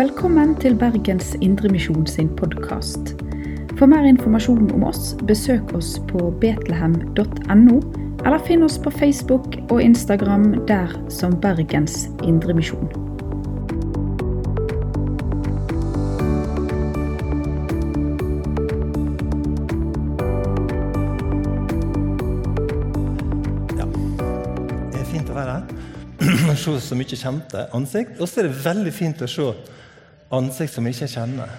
Velkommen 0.00 0.54
til 0.56 0.78
Bergens 0.80 1.34
Indremisjon 1.44 2.06
sin 2.08 2.28
podkast. 2.36 3.10
For 3.76 3.84
mer 3.84 4.06
informasjon 4.08 4.70
om 4.72 4.84
oss, 4.88 5.10
besøk 5.28 5.74
oss 5.76 5.90
på 6.08 6.30
betlehem.no, 6.40 7.74
eller 8.24 8.40
finn 8.46 8.64
oss 8.64 8.78
på 8.80 8.88
Facebook 8.94 9.58
og 9.68 9.82
Instagram 9.84 10.54
der 10.70 10.94
som 11.12 11.34
Bergens 11.42 12.06
Indremisjon. 12.24 12.88
Ja. 23.76 23.84
Det 24.94 25.02
er 25.02 25.10
fint 25.12 25.28
å 25.28 25.36
være 25.36 25.58
her 25.58 26.56
se 26.64 26.78
så 26.86 26.96
mye 26.96 27.20
kjente 27.20 27.66
ansikt. 27.76 28.16
Og 28.16 28.28
så 28.28 28.40
er 28.40 28.48
det 28.48 28.64
veldig 28.64 28.94
fint 28.96 29.20
å 29.24 29.28
se 29.28 29.50
ansikt 30.30 30.74
som 30.74 30.86
jeg 30.86 30.96
ikke 30.96 31.10
kjenner. 31.14 31.52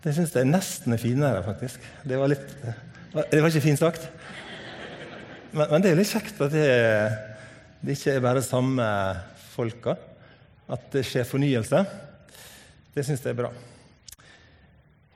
Det 0.00 0.14
syns 0.16 0.32
jeg 0.34 0.48
nesten 0.48 0.96
er 0.96 1.00
finere, 1.00 1.42
faktisk. 1.44 1.82
Det 2.08 2.18
var, 2.18 2.30
litt, 2.32 2.54
det 3.12 3.40
var 3.42 3.50
ikke 3.50 3.66
fint 3.66 3.80
sagt. 3.80 4.06
Men, 5.52 5.66
men 5.66 5.82
det 5.84 5.92
er 5.92 5.98
litt 5.98 6.10
kjekt 6.10 6.40
at 6.40 6.54
det, 6.54 6.68
det 7.84 7.98
ikke 7.98 8.16
er 8.16 8.24
bare 8.24 8.44
samme 8.44 8.86
folka. 9.52 9.96
At 10.70 10.86
det 10.94 11.04
skjer 11.06 11.28
fornyelse. 11.28 11.82
Det 12.94 13.04
syns 13.06 13.26
jeg 13.26 13.34
er 13.34 13.42
bra. 13.42 13.50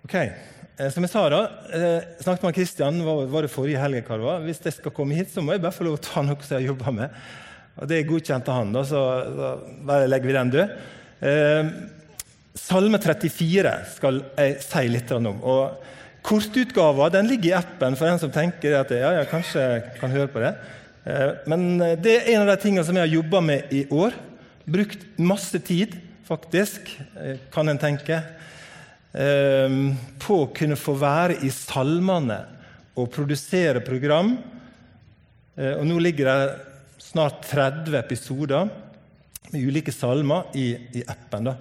Ok, 0.05 0.15
eh, 0.19 0.91
Som 0.93 1.07
jeg 1.07 1.15
sa, 1.15 1.25
da, 1.33 1.41
eh, 1.73 2.07
snakket 2.21 2.45
med 2.45 2.59
Kristian 2.59 3.01
var, 3.07 3.47
det 3.47 3.51
forrige 3.51 3.81
helg. 3.81 4.05
Hvis 4.45 4.61
jeg 4.67 4.77
skal 4.77 4.93
komme 4.93 5.17
hit, 5.17 5.33
så 5.33 5.41
må 5.41 5.57
jeg 5.57 5.65
bare 5.65 5.75
få 5.75 5.89
lov 5.89 5.97
til 5.97 6.11
å 6.11 6.13
ta 6.13 6.27
noe 6.27 6.45
som 6.45 6.59
jeg 6.59 6.69
jobba 6.69 6.93
med. 6.93 7.21
Og 7.81 7.89
Det 7.89 7.99
er 7.99 8.11
godkjent 8.11 8.49
av 8.53 8.61
han, 8.61 8.75
da, 8.75 8.85
så, 8.87 9.01
så 9.35 9.53
bare 9.87 10.11
legger 10.11 10.29
vi 10.29 10.37
den 10.37 10.53
død. 10.53 10.75
Salme 12.55 13.01
34 13.03 13.71
skal 13.97 14.21
jeg 14.39 14.59
si 14.63 14.87
litt 14.87 15.11
om. 15.17 15.27
og 15.43 15.81
Kortutgava 16.25 17.09
ligger 17.27 17.51
i 17.51 17.57
appen 17.59 17.97
for 17.99 18.07
en 18.07 18.21
som 18.23 18.31
tenker 18.33 18.77
at 18.79 18.93
ja, 18.95 19.11
jeg 19.19 19.31
kanskje 19.33 19.65
kan 19.99 20.15
høre 20.15 20.31
på 20.31 20.41
det. 20.41 20.53
Eh, 21.05 21.33
men 21.51 21.83
det 22.01 22.15
er 22.15 22.31
en 22.33 22.45
av 22.45 22.53
de 22.53 22.63
tingene 22.63 22.87
som 22.87 22.95
jeg 22.97 23.09
har 23.09 23.17
jobba 23.19 23.43
med 23.43 23.75
i 23.75 23.83
år. 23.91 24.15
Brukt 24.71 25.03
masse 25.19 25.59
tid, 25.67 25.99
faktisk, 26.25 26.95
eh, 27.19 27.43
kan 27.53 27.69
en 27.69 27.83
tenke, 27.83 28.23
eh, 29.13 29.69
på 30.23 30.39
å 30.47 30.55
kunne 30.55 30.79
få 30.79 30.95
være 30.97 31.43
i 31.43 31.51
salmene 31.51 32.41
og 32.97 33.11
produsere 33.11 33.85
program. 33.85 34.39
Og 35.57 35.87
nå 35.87 36.01
ligger 36.01 36.25
det 36.27 36.61
snart 36.99 37.43
30 37.47 37.95
episoder 37.95 38.71
med 39.53 39.63
ulike 39.63 39.93
salmer 39.93 40.51
i, 40.55 40.75
i 40.99 41.03
appen. 41.07 41.45
da. 41.45 41.55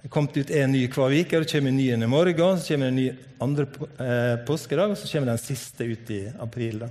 Det 0.00 0.08
er 0.08 0.12
kommet 0.14 0.36
ut 0.40 0.50
en 0.56 0.70
ny 0.72 0.86
hver 0.88 1.12
uke, 1.12 1.36
og 1.36 1.44
det 1.44 1.52
kommer 1.52 1.68
en 1.68 1.76
ny 1.76 1.90
i 1.92 2.08
morgen. 2.08 2.56
Så 2.56 2.72
kommer 2.72 2.88
det 2.88 2.92
en 2.94 2.96
ny 2.96 3.08
andre 3.44 3.66
eh, 4.00 4.36
påskedag, 4.48 4.94
og 4.94 4.96
så 4.96 5.10
kommer 5.12 5.34
den 5.34 5.42
siste 5.42 5.84
ut 5.84 6.12
i 6.16 6.22
april. 6.40 6.86
da. 6.86 6.88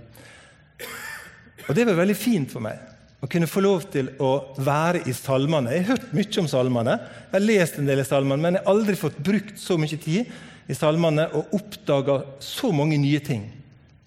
Og 1.66 1.74
Det 1.76 1.88
var 1.90 1.98
veldig 1.98 2.18
fint 2.18 2.54
for 2.54 2.62
meg 2.62 2.78
å 3.20 3.28
kunne 3.28 3.50
få 3.50 3.64
lov 3.66 3.88
til 3.92 4.12
å 4.22 4.30
være 4.62 5.02
i 5.10 5.16
salmene. 5.18 5.74
Jeg 5.74 5.88
har 5.88 5.98
hørt 5.98 6.14
mye 6.16 6.40
om 6.40 6.52
salmene, 6.54 6.96
jeg 7.02 7.34
har 7.34 7.44
lest 7.48 7.82
en 7.82 7.90
del 7.90 8.04
i 8.04 8.08
salmene, 8.08 8.42
men 8.46 8.60
jeg 8.60 8.64
har 8.64 8.76
aldri 8.76 8.96
fått 9.02 9.18
brukt 9.26 9.58
så 9.60 9.76
mye 9.82 10.00
tid 10.00 10.30
i 10.70 10.78
salmene 10.78 11.26
og 11.34 11.58
oppdaga 11.58 12.22
så 12.46 12.70
mange 12.72 13.02
nye 13.02 13.20
ting 13.26 13.50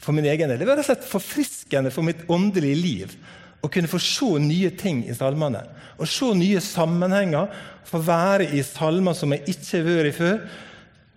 for 0.02 0.14
min 0.14 0.30
egen 0.30 0.48
del. 0.48 0.62
Det 0.62 0.68
var 0.70 0.78
rett 0.78 0.86
og 0.86 0.92
slett 0.92 1.10
forfriskende 1.10 1.90
for 1.92 2.06
mitt 2.06 2.22
åndelige 2.30 2.78
liv 2.78 3.16
å 3.62 3.70
kunne 3.70 3.90
få 3.90 4.00
se 4.02 4.28
nye 4.42 4.72
ting 4.78 5.04
i 5.06 5.14
salmene. 5.14 5.62
Å 5.98 6.08
se 6.08 6.32
nye 6.34 6.60
sammenhenger, 6.62 7.50
få 7.86 8.00
være 8.02 8.50
i 8.56 8.62
salmer 8.66 9.14
som 9.16 9.32
jeg 9.34 9.46
ikke 9.54 9.78
har 9.78 9.88
vært 9.88 10.10
i 10.10 10.16
før. 10.16 10.38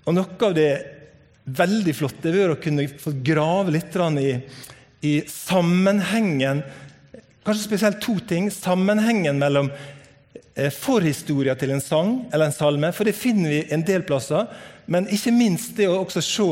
Og 0.06 0.18
noe 0.18 0.48
av 0.48 0.56
det 0.58 0.72
veldig 1.46 1.94
flotte 1.98 2.30
har 2.30 2.38
vært 2.38 2.56
å 2.56 2.64
kunne 2.64 2.88
få 3.02 3.14
grave 3.26 3.74
litt 3.76 3.98
i, 4.22 4.32
i 5.06 5.14
sammenhengen 5.30 6.64
Kanskje 7.46 7.68
spesielt 7.68 8.00
to 8.02 8.16
ting. 8.26 8.48
Sammenhengen 8.50 9.38
mellom 9.38 9.68
eh, 9.70 10.72
forhistoria 10.74 11.54
til 11.54 11.76
en 11.76 11.84
sang 11.84 12.16
eller 12.34 12.50
en 12.50 12.56
salme, 12.56 12.90
for 12.90 13.06
det 13.06 13.14
finner 13.14 13.54
vi 13.54 13.60
en 13.70 13.84
del 13.86 14.02
plasser. 14.08 14.48
Men 14.90 15.06
ikke 15.14 15.34
minst 15.36 15.76
det 15.78 15.86
å 15.86 16.00
også 16.00 16.24
se 16.26 16.48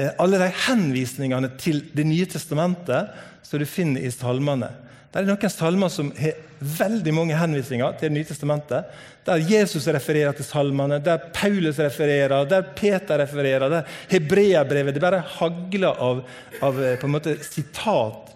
eh, 0.00 0.14
alle 0.16 0.40
de 0.40 0.48
henvisningene 0.64 1.52
til 1.60 1.82
Det 1.92 2.08
nye 2.08 2.28
testamentet 2.30 3.12
som 3.44 3.60
du 3.60 3.68
finner 3.68 4.00
i 4.00 4.12
salmene. 4.14 4.70
Det 5.14 5.20
er 5.22 5.28
noen 5.28 5.52
salmer 5.52 5.90
som 5.94 6.08
har 6.18 6.38
veldig 6.58 7.12
mange 7.14 7.36
henvisninger 7.38 7.92
til 8.00 8.08
Det 8.08 8.16
nye 8.16 8.26
testamentet. 8.26 8.88
Der 9.24 9.42
Jesus 9.46 9.86
refererer 9.86 10.34
til 10.34 10.44
salmene, 10.44 10.98
der 10.98 11.28
Paulus 11.32 11.78
refererer, 11.78 12.42
der 12.50 12.64
Peter 12.74 13.20
refererer, 13.22 13.68
der 13.70 13.84
Hebreabrevet 14.10 14.94
Det 14.94 15.00
bare 15.00 15.22
hagler 15.36 16.00
av, 16.02 16.24
av 16.60 16.80
eh, 16.82 16.96
på 16.98 17.06
en 17.06 17.14
måte 17.14 17.36
sitat 17.46 18.32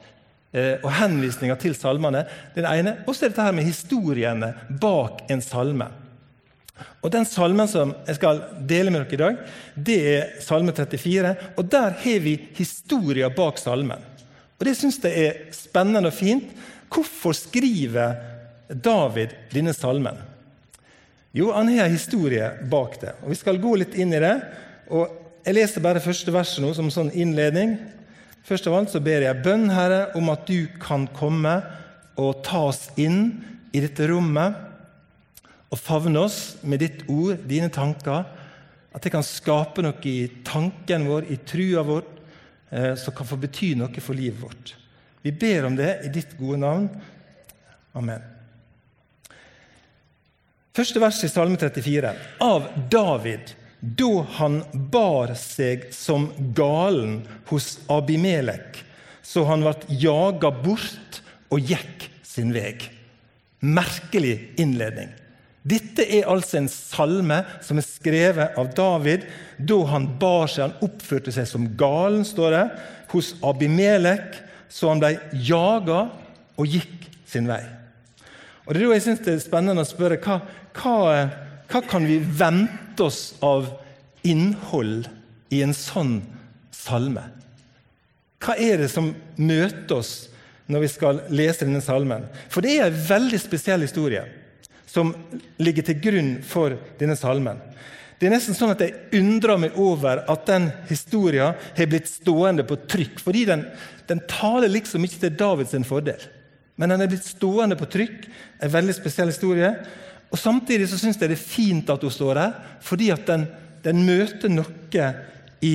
eh, 0.54 0.78
og 0.78 0.92
henvisninger 1.00 1.58
til 1.58 1.74
salmene. 1.74 2.22
Er 2.54 2.68
ene. 2.70 2.92
Og 3.08 3.16
så 3.16 3.26
er 3.26 3.32
det 3.32 3.34
dette 3.34 3.48
her 3.48 3.56
med 3.58 3.66
historiene 3.66 4.52
bak 4.70 5.24
en 5.34 5.42
salme. 5.42 5.88
Og 7.02 7.10
Den 7.10 7.26
salmen 7.26 7.66
som 7.66 7.90
jeg 8.06 8.20
skal 8.20 8.44
dele 8.70 8.94
med 8.94 9.02
dere 9.02 9.18
i 9.18 9.22
dag, 9.24 9.42
det 9.74 9.98
er 10.12 10.30
salme 10.46 10.70
34. 10.70 11.34
og 11.56 11.74
Der 11.74 11.90
har 11.90 12.22
vi 12.22 12.38
historier 12.54 13.34
bak 13.34 13.58
salmen. 13.58 13.98
Og 14.58 14.66
Det 14.66 14.74
syns 14.74 14.98
jeg 15.02 15.28
er 15.28 15.38
spennende 15.54 16.10
og 16.10 16.16
fint. 16.16 16.50
Hvorfor 16.90 17.36
skriver 17.36 18.16
David 18.68 19.36
denne 19.52 19.74
salmen? 19.76 20.18
Jo, 21.36 21.52
han 21.52 21.68
har 21.70 21.86
en 21.86 21.94
historie 21.94 22.48
bak 22.70 22.98
det. 23.00 23.14
og 23.22 23.30
Vi 23.30 23.38
skal 23.38 23.60
gå 23.62 23.76
litt 23.78 23.94
inn 23.94 24.12
i 24.12 24.22
det. 24.22 24.34
og 24.90 25.08
Jeg 25.44 25.54
leser 25.54 25.84
bare 25.84 26.02
første 26.02 26.32
verset 26.32 26.64
nå 26.64 26.72
som 26.74 26.90
sånn 26.90 27.12
innledning. 27.14 27.76
Først 28.42 28.66
av 28.66 28.74
alt 28.74 28.90
så 28.90 29.00
ber 29.00 29.22
jeg 29.22 29.44
bønn, 29.44 29.68
Herre, 29.70 30.08
om 30.16 30.30
at 30.32 30.48
du 30.48 30.66
kan 30.80 31.06
komme 31.14 31.60
og 32.18 32.42
ta 32.42 32.64
oss 32.70 32.88
inn 32.96 33.44
i 33.72 33.82
dette 33.84 34.08
rommet 34.08 34.56
og 35.68 35.78
favne 35.78 36.22
oss 36.24 36.56
med 36.64 36.80
ditt 36.80 37.04
ord, 37.12 37.44
dine 37.46 37.68
tanker. 37.68 38.24
At 38.94 39.04
det 39.04 39.12
kan 39.12 39.26
skape 39.26 39.84
noe 39.84 40.00
i 40.08 40.30
tanken 40.48 41.04
vår, 41.06 41.28
i 41.28 41.36
trua 41.46 41.84
vår, 41.86 42.06
som 42.70 43.14
kan 43.16 43.26
få 43.26 43.38
bety 43.40 43.70
noe 43.78 44.02
for 44.04 44.18
livet 44.18 44.42
vårt. 44.42 44.74
Vi 45.22 45.32
ber 45.32 45.64
om 45.64 45.76
det 45.76 45.92
i 46.04 46.10
ditt 46.12 46.34
gode 46.38 46.60
navn. 46.60 46.88
Amen. 47.96 48.22
Første 50.78 51.00
vers 51.02 51.18
i 51.26 51.30
Salme 51.30 51.58
34. 51.58 52.12
Av 52.44 52.68
David, 52.90 53.50
da 53.80 54.10
han 54.36 54.60
bar 54.92 55.32
seg 55.38 55.88
som 55.94 56.28
galen 56.54 57.24
hos 57.50 57.80
Abimelek, 57.90 58.84
så 59.22 59.42
han 59.48 59.64
ble 59.64 59.98
jaga 59.98 60.52
bort 60.54 61.18
og 61.50 61.66
gikk 61.66 62.06
sin 62.22 62.54
veg. 62.54 62.86
Merkelig 63.58 64.36
innledning. 64.62 65.10
Dette 65.66 66.04
er 66.06 66.28
altså 66.30 66.60
en 66.60 66.68
salme 66.70 67.40
som 67.64 67.80
er 67.80 67.86
skrevet 67.86 68.58
av 68.58 68.70
David 68.76 69.26
da 69.58 69.78
han 69.90 70.06
bar 70.20 70.46
seg, 70.50 70.68
han 70.68 70.86
oppførte 70.86 71.34
seg 71.34 71.48
som 71.50 71.66
galen, 71.78 72.24
står 72.26 72.54
det, 72.54 72.64
hos 73.10 73.32
Abimelek, 73.44 74.38
så 74.70 74.92
han 74.92 75.02
ble 75.02 75.16
jaga 75.32 76.04
og 76.58 76.70
gikk 76.70 77.08
sin 77.28 77.48
vei. 77.50 77.62
Og 78.66 78.74
Det 78.74 78.82
er 78.82 78.86
da 78.86 78.96
jeg 78.98 79.06
synes 79.06 79.24
det 79.24 79.34
er 79.34 79.42
spennende 79.42 79.84
å 79.84 79.88
spørre 79.88 80.20
hva, 80.22 80.40
hva, 80.76 80.96
hva 81.72 81.84
kan 81.88 82.06
vi 82.06 82.20
vente 82.20 83.04
oss 83.04 83.32
av 83.44 83.70
innhold 84.28 85.08
i 85.54 85.62
en 85.64 85.74
sånn 85.76 86.20
salme? 86.74 87.24
Hva 88.44 88.54
er 88.60 88.84
det 88.84 88.90
som 88.92 89.10
møter 89.40 89.96
oss 89.96 90.12
når 90.68 90.84
vi 90.84 90.90
skal 90.92 91.22
lese 91.32 91.64
denne 91.64 91.82
salmen? 91.82 92.28
For 92.52 92.62
det 92.62 92.76
er 92.76 92.90
en 92.90 93.00
veldig 93.08 93.40
spesiell 93.40 93.82
historie 93.82 94.26
som 94.98 95.14
ligger 95.62 95.86
til 95.86 96.00
grunn 96.02 96.32
for 96.46 96.74
denne 96.98 97.16
salmen. 97.18 97.60
Det 98.18 98.26
er 98.26 98.34
nesten 98.34 98.56
sånn 98.56 98.72
at 98.74 98.82
Jeg 98.82 99.20
undrer 99.20 99.60
meg 99.62 99.76
over 99.78 100.24
at 100.26 100.48
den 100.48 100.72
historien 100.88 101.54
har 101.54 101.90
blitt 101.90 102.10
stående 102.10 102.64
på 102.66 102.80
trykk. 102.90 103.22
Fordi 103.22 103.44
den, 103.46 103.62
den 104.10 104.24
taler 104.30 104.72
liksom 104.72 105.06
ikke 105.06 105.22
til 105.22 105.36
Davids 105.38 105.76
fordel. 105.86 106.24
Men 106.78 106.94
den 106.94 107.04
er 107.04 107.10
blitt 107.10 107.26
stående 107.26 107.78
på 107.78 107.86
trykk. 107.90 108.26
En 108.62 108.74
veldig 108.74 108.96
spesiell 108.96 109.30
historie. 109.30 109.70
Og 110.32 110.38
Samtidig 110.38 110.90
så 110.90 110.98
syns 110.98 111.20
jeg 111.20 111.30
det 111.30 111.38
er 111.38 111.46
fint 111.46 111.94
at 111.94 112.02
hun 112.04 112.12
står 112.12 112.42
her, 112.42 112.58
fordi 112.84 113.08
at 113.14 113.24
den, 113.30 113.46
den 113.86 114.02
møter 114.04 114.50
noe 114.52 115.06
i 115.64 115.74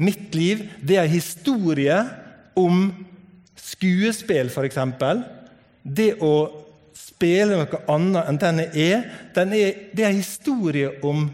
mitt 0.00 0.34
liv. 0.34 0.64
Det 0.80 0.96
er 0.96 1.06
en 1.06 1.12
historie 1.12 2.00
om 2.58 2.88
skuespill, 3.58 4.50
f.eks. 4.50 4.80
Det 5.82 6.10
å 6.24 6.34
spille 7.22 7.54
noe 7.54 7.82
annet 7.92 8.28
enn 8.28 8.40
den 8.40 8.60
er. 8.66 9.06
Den 9.34 9.54
er 9.54 9.76
det 9.94 10.02
er 10.02 10.10
en 10.10 10.22
historie 10.22 10.90
om 11.06 11.28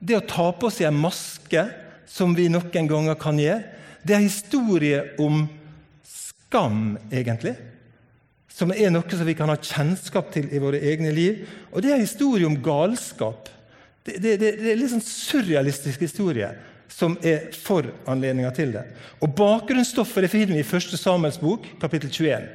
det 0.00 0.16
å 0.16 0.24
ta 0.24 0.48
på 0.56 0.70
seg 0.72 0.88
en 0.88 1.00
maske, 1.00 1.66
som 2.06 2.32
vi 2.36 2.48
noen 2.48 2.88
ganger 2.88 3.18
kan 3.20 3.38
gjøre. 3.40 3.64
Det 4.06 4.14
er 4.14 4.22
en 4.22 4.30
historie 4.30 5.00
om 5.20 5.44
skam, 6.06 6.96
egentlig. 7.10 7.56
Som 8.48 8.72
er 8.72 8.92
noe 8.94 9.04
som 9.10 9.26
vi 9.26 9.34
kan 9.36 9.50
ha 9.52 9.58
kjennskap 9.60 10.30
til 10.32 10.48
i 10.54 10.62
våre 10.62 10.80
egne 10.80 11.12
liv. 11.12 11.42
Og 11.74 11.82
det 11.82 11.90
er 11.90 11.98
en 11.98 12.06
historie 12.06 12.48
om 12.48 12.56
galskap. 12.62 13.50
Det, 14.06 14.16
det, 14.22 14.36
det, 14.40 14.52
det 14.62 14.70
er 14.72 14.78
litt 14.78 14.94
sånn 14.94 15.04
surrealistisk 15.04 16.06
historie 16.06 16.52
som 16.88 17.18
er 17.26 17.50
foranledninga 17.52 18.52
til 18.56 18.72
det. 18.78 18.86
Og 19.20 19.34
Bakgrunnsstoffet 19.36 20.24
det 20.24 20.30
finner 20.32 20.54
vi 20.54 20.62
i 20.62 20.68
1. 20.78 20.94
Samuels 20.96 21.40
bok, 21.42 21.66
kapittel 21.82 22.14
21. 22.14 22.46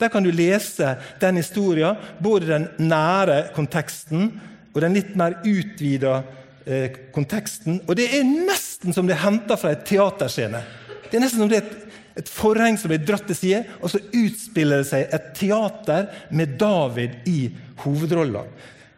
Der 0.00 0.08
kan 0.08 0.24
du 0.24 0.30
lese 0.32 0.94
den 1.20 1.36
historien, 1.36 1.98
både 2.22 2.48
den 2.48 2.68
nære 2.88 3.50
konteksten 3.56 4.30
og 4.72 4.80
den 4.84 4.96
litt 4.96 5.14
mer 5.18 5.40
utvida 5.44 6.20
eh, 6.64 6.96
konteksten. 7.14 7.82
Og 7.86 7.96
det 7.98 8.08
er 8.16 8.24
nesten 8.24 8.94
som 8.96 9.08
det 9.08 9.16
er 9.18 9.24
henta 9.26 9.58
fra 9.60 9.74
et 9.74 9.84
teaterscene. 9.88 10.62
Det 11.10 11.18
er 11.18 11.24
nesten 11.24 11.42
som 11.42 11.50
det 11.50 11.60
er 11.60 11.66
et, 11.66 11.96
et 12.22 12.30
forheng 12.30 12.78
som 12.78 12.92
blir 12.92 13.02
dratt 13.04 13.26
til 13.28 13.38
side, 13.38 13.62
og 13.82 13.92
så 13.92 14.00
utspiller 14.00 14.82
det 14.82 14.90
seg 14.90 15.08
et 15.10 15.32
teater 15.36 16.10
med 16.36 16.56
David 16.60 17.18
i 17.30 17.40
hovedrolla. 17.84 18.44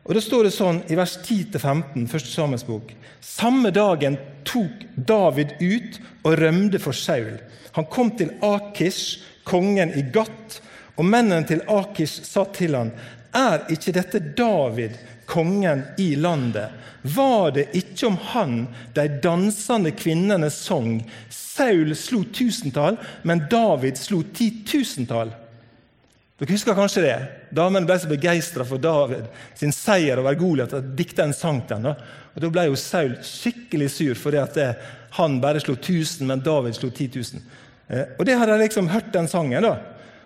Og 0.02 0.16
Da 0.16 0.20
står 0.22 0.48
det 0.48 0.54
sånn 0.56 0.80
i 0.90 0.98
vers 0.98 1.14
10-15, 1.22 2.08
første 2.10 2.30
Samuels 2.30 2.66
bok. 2.66 2.90
Samme 3.22 3.70
dagen 3.74 4.18
tok 4.48 4.82
David 4.96 5.54
ut 5.62 6.00
og 6.26 6.36
rømte 6.40 6.80
for 6.82 6.96
Saul. 6.96 7.38
Han 7.78 7.86
kom 7.88 8.10
til 8.18 8.34
Akish, 8.44 9.22
kongen 9.46 9.94
i 9.96 10.02
Gat, 10.12 10.58
og 10.96 11.08
mennene 11.08 11.46
til 11.48 11.64
Akish 11.70 12.24
sa 12.28 12.44
til 12.52 12.76
han, 12.76 12.92
Er 13.32 13.64
ikke 13.72 13.94
dette 13.96 14.20
David, 14.36 14.98
kongen 15.26 15.84
i 15.98 16.14
landet? 16.16 16.68
Var 17.02 17.50
det 17.50 17.70
ikke 17.74 18.06
om 18.06 18.18
han 18.30 18.56
de 18.94 19.06
dansende 19.22 19.90
kvinnene 19.96 20.50
sang? 20.52 21.00
Saul 21.30 21.96
slo 21.96 22.22
tusentall, 22.32 22.98
men 23.22 23.46
David 23.50 23.98
slo 23.98 24.22
titusentall. 24.34 25.32
Dere 26.38 26.56
husker 26.56 26.74
kanskje 26.74 27.04
det? 27.04 27.16
Damene 27.54 27.86
ble 27.86 27.96
så 28.02 28.08
begeistra 28.10 28.64
for 28.66 28.80
David 28.82 29.28
sin 29.58 29.74
seier 29.74 30.18
over 30.18 30.34
Goliat 30.38 30.72
at 30.74 30.92
dikteren 30.98 31.30
en 31.30 31.36
sang 31.36 31.60
ham. 31.70 31.92
Og 32.34 32.40
Da 32.40 32.50
ble 32.50 32.64
jo 32.66 32.78
Saul 32.78 33.16
skikkelig 33.22 33.90
sur 33.94 34.18
fordi 34.18 34.40
at 34.40 34.56
det, 34.58 34.70
han 35.18 35.40
bare 35.40 35.60
slo 35.60 35.74
1000, 35.76 36.26
men 36.26 36.42
David 36.42 36.74
slo 36.78 36.90
10 36.90 37.10
000. 37.14 37.42
Eh, 37.88 38.14
og 38.18 38.24
det 38.26 38.38
hadde 38.38 38.56
jeg 38.56 38.64
liksom 38.64 38.88
hørt 38.88 39.12
den 39.12 39.28
sangen. 39.28 39.62
da. 39.62 39.76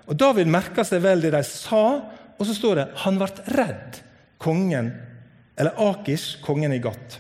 Og 0.07 0.19
David 0.19 0.51
merka 0.51 0.85
seg 0.87 1.03
vel 1.05 1.23
det 1.25 1.33
de 1.35 1.43
sa, 1.47 1.85
og 2.37 2.43
så 2.47 2.55
står 2.55 2.79
det 2.79 2.87
han 3.03 3.19
ble 3.21 3.29
redd, 3.57 4.01
kongen, 4.43 4.93
eller 5.57 5.79
Akish, 5.89 6.39
kongen 6.45 6.75
i 6.77 6.83
Gat. 6.85 7.19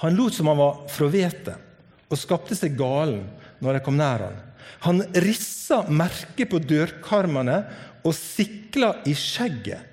Han 0.00 0.16
lot 0.16 0.34
som 0.34 0.48
han 0.48 0.58
var 0.58 0.86
fra 0.90 1.10
vetet, 1.12 1.66
og 2.10 2.18
skapte 2.18 2.56
seg 2.58 2.78
galen 2.78 3.26
når 3.60 3.76
de 3.76 3.84
kom 3.84 3.98
nær 4.00 4.24
han. 4.24 4.40
Han 4.86 5.02
rissa 5.22 5.82
merket 5.92 6.48
på 6.50 6.58
dørkarmene 6.64 7.60
og 8.00 8.16
sikla 8.16 8.94
i 9.06 9.14
skjegget. 9.14 9.86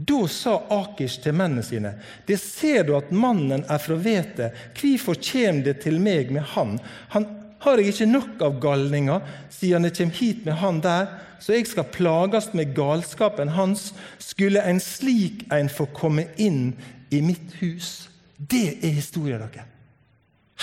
Da 0.00 0.20
sa 0.32 0.56
Akish 0.72 1.20
til 1.22 1.36
mennene 1.36 1.62
sine.: 1.62 1.92
Det 2.26 2.38
ser 2.40 2.86
du 2.88 2.94
at 2.96 3.12
mannen 3.12 3.66
er 3.68 3.78
fra 3.78 3.98
vetet. 4.00 4.56
Hvorfor 4.74 5.18
kommer 5.20 5.64
det 5.64 5.82
til 5.84 6.00
meg 6.00 6.32
med 6.32 6.42
han? 6.56 6.78
Han 7.12 7.26
har 7.60 7.80
jeg 7.80 7.92
ikke 7.92 8.08
nok 8.08 8.44
av 8.46 8.60
galninger, 8.62 9.26
siden 9.52 9.88
jeg 9.88 9.96
kommer 9.98 10.20
hit 10.20 10.46
med 10.46 10.56
han 10.62 10.80
der, 10.84 11.10
så 11.40 11.56
jeg 11.56 11.68
skal 11.68 11.88
plages 11.92 12.50
med 12.56 12.74
galskapen 12.76 13.52
hans. 13.56 13.90
Skulle 14.20 14.62
en 14.64 14.80
slik 14.80 15.46
en 15.52 15.68
få 15.72 15.88
komme 15.96 16.26
inn 16.40 16.72
i 17.12 17.20
mitt 17.24 17.56
hus? 17.60 18.08
Det 18.36 18.80
er 18.80 18.96
historien 18.96 19.40
deres. 19.44 19.68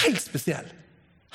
Helt 0.05 0.21
spesiell. 0.21 0.67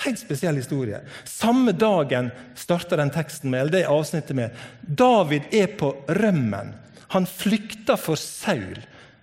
Helt 0.03 0.19
spesiell 0.19 0.59
historie. 0.59 1.03
Samme 1.29 1.75
dagen 1.75 2.31
starter 2.59 2.99
den 2.99 3.11
teksten 3.15 3.51
med, 3.51 3.61
eller 3.61 3.77
det 3.77 3.91
avsnittet 3.91 4.39
med 4.39 4.63
David 4.83 5.51
er 5.55 5.75
på 5.79 5.93
rømmen. 6.09 6.73
Han 7.15 7.27
flykter 7.29 7.99
for 8.01 8.19
Saul. 8.19 8.81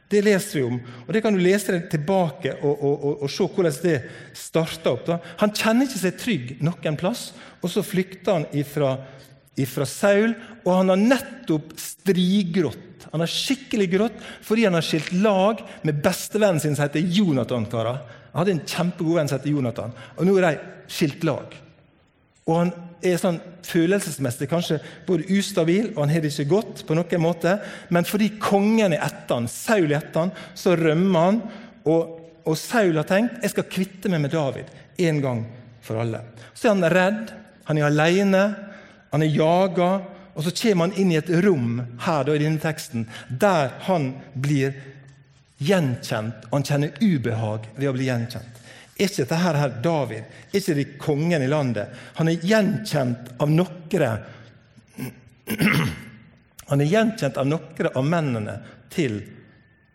Det 0.09 0.23
leser 0.25 0.59
vi 0.59 0.65
om. 0.65 0.79
og 1.06 1.13
Det 1.13 1.21
kan 1.21 1.35
du 1.35 1.41
lese 1.41 1.75
deg 1.75 1.88
tilbake 1.91 2.56
og, 2.63 2.71
og, 2.73 2.94
og, 2.95 3.23
og 3.25 3.31
se 3.31 3.45
hvordan 3.45 3.79
det 3.83 3.95
starta 4.38 4.95
opp. 4.95 5.06
Da. 5.06 5.19
Han 5.44 5.53
kjenner 5.53 5.85
ikke 5.85 6.01
seg 6.01 6.17
trygg 6.17 6.51
noen 6.65 6.97
plass, 6.97 7.29
og 7.61 7.69
så 7.69 7.85
flykter 7.85 8.39
han 8.39 8.47
ifra, 8.57 8.95
ifra 9.59 9.85
Saul. 9.89 10.33
Og 10.65 10.71
han 10.73 10.94
har 10.94 11.03
nettopp 11.03 11.75
strigrått. 11.77 13.07
Han 13.11 13.23
har 13.23 13.31
skikkelig 13.31 13.88
grått 13.89 14.17
fordi 14.45 14.67
han 14.67 14.77
har 14.77 14.85
skilt 14.85 15.13
lag 15.21 15.61
med 15.88 16.01
bestevennen 16.03 16.61
sin 16.61 16.75
som 16.77 16.88
heter 16.88 17.06
Jonathan. 17.06 17.69
Karer. 17.69 18.01
Han 18.33 18.41
hadde 18.41 18.57
en 18.57 18.65
kjempegod 18.65 19.17
venn 19.17 19.29
som 19.29 19.39
heter 19.39 19.53
Jonathan, 19.53 19.95
og 20.17 20.27
nå 20.27 20.35
er 20.38 20.45
de 20.50 20.94
skilt 20.94 21.25
lag. 21.25 21.53
Og 22.50 22.56
Han 22.57 22.72
er 23.06 23.19
sånn 23.22 23.38
følelsesmessig 23.63 24.50
kanskje 24.51 24.80
både 25.07 25.28
ustabil 25.38 25.92
og 25.94 26.01
han 26.01 26.12
har 26.12 26.24
det 26.24 26.34
ikke 26.34 26.50
godt, 26.51 26.81
på 26.88 26.98
noen 26.98 27.24
måte, 27.24 27.54
men 27.94 28.07
fordi 28.07 28.34
kongen 28.42 28.96
er 28.96 29.06
etter 29.06 29.38
han, 29.38 29.48
Saul 29.51 29.88
er 29.88 30.01
etter 30.01 30.25
han, 30.25 30.34
så 30.57 30.75
rømmer 30.75 31.28
han. 31.30 31.40
Og, 31.88 32.18
og 32.44 32.57
Saul 32.60 33.00
har 33.00 33.07
tenkt 33.07 33.46
jeg 33.46 33.54
skal 33.54 33.69
kvitte 33.72 34.12
meg 34.12 34.25
med 34.25 34.34
David 34.36 34.74
en 35.06 35.22
gang 35.24 35.46
for 35.86 36.01
alle. 36.01 36.25
Så 36.54 36.68
er 36.68 36.75
han 36.75 36.92
redd, 36.92 37.34
han 37.69 37.80
er 37.80 37.88
alene, 37.88 38.44
han 39.13 39.24
er 39.24 39.31
jaga. 39.31 39.90
Og 40.36 40.45
så 40.45 40.54
kommer 40.56 40.90
han 40.90 41.00
inn 41.02 41.12
i 41.13 41.19
et 41.19 41.31
rom 41.44 41.81
her 42.06 42.28
da, 42.28 42.36
i 42.36 42.44
denne 42.44 42.62
teksten 42.63 43.07
der 43.30 43.74
han 43.88 44.13
blir 44.36 44.75
gjenkjent, 45.60 46.48
han 46.52 46.63
kjenner 46.63 46.95
ubehag 47.04 47.68
ved 47.75 47.90
å 47.90 47.95
bli 47.95 48.07
gjenkjent. 48.07 48.58
Er 49.00 49.07
ikke 49.07 49.24
dette 49.24 49.40
her, 49.40 49.56
her 49.56 49.75
David? 49.84 50.24
Er 50.51 50.60
ikke 50.60 50.75
det 50.75 50.98
kongen 51.00 51.42
i 51.42 51.48
landet? 51.48 51.94
Han 52.19 52.28
er 52.28 52.44
gjenkjent 52.44 53.31
av 53.40 53.51
noen 53.54 53.78
Han 56.69 56.84
er 56.84 56.92
gjenkjent 56.92 57.40
av 57.40 57.48
noen 57.48 57.90
av 57.96 58.06
mennene 58.06 58.57
til 58.92 59.22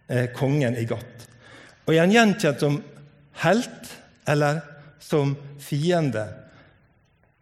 eh, 0.09 0.33
kongen 0.35 0.75
i 0.81 0.87
Gat. 0.89 1.29
Og 1.85 1.93
er 1.93 2.01
han 2.01 2.15
gjenkjent 2.15 2.65
som 2.65 2.81
helt 3.45 3.93
eller 4.27 4.63
som 5.05 5.37
fiende? 5.61 6.25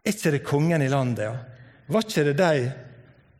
Er 0.03 0.17
ikke 0.17 0.35
det 0.35 0.44
kongen 0.44 0.82
i 0.82 0.91
landet? 0.91 1.31
Ja? 1.31 1.37
Var 1.94 2.08
ikke 2.08 2.26
det 2.32 2.38
de, 2.43 2.70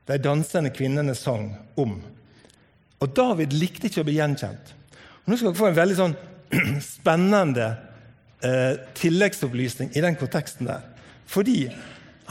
de 0.07 0.23
dansende 0.23 0.71
kvinnene 0.71 1.15
sang 1.19 1.51
om? 1.75 1.99
Og 3.03 3.17
David 3.17 3.53
likte 3.59 3.91
ikke 3.91 4.05
å 4.05 4.07
bli 4.07 4.21
gjenkjent. 4.21 4.77
Og 5.25 5.33
nå 5.33 5.39
skal 5.39 5.51
dere 5.51 5.59
få 5.59 5.73
en 5.73 5.81
veldig 5.81 5.99
sånn 5.99 6.21
spennende 6.95 7.73
eh, 8.45 8.77
tilleggsopplysning 8.99 9.93
i 9.97 10.05
den 10.05 10.17
konteksten 10.17 10.69
der. 10.69 10.85
Fordi 11.27 11.71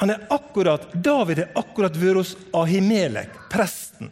han 0.01 0.10
er 0.10 0.27
akkurat, 0.30 0.88
David 0.94 1.39
er 1.39 1.58
akkurat 1.60 1.98
vært 1.98 2.22
hos 2.22 2.36
Ahimelek, 2.58 3.34
presten. 3.51 4.12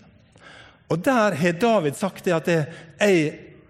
Og 0.89 0.99
der 1.05 1.37
har 1.37 1.61
David 1.61 1.97
sagt 1.97 2.25
det 2.25 2.35
at 2.35 2.49
jeg, 2.49 2.65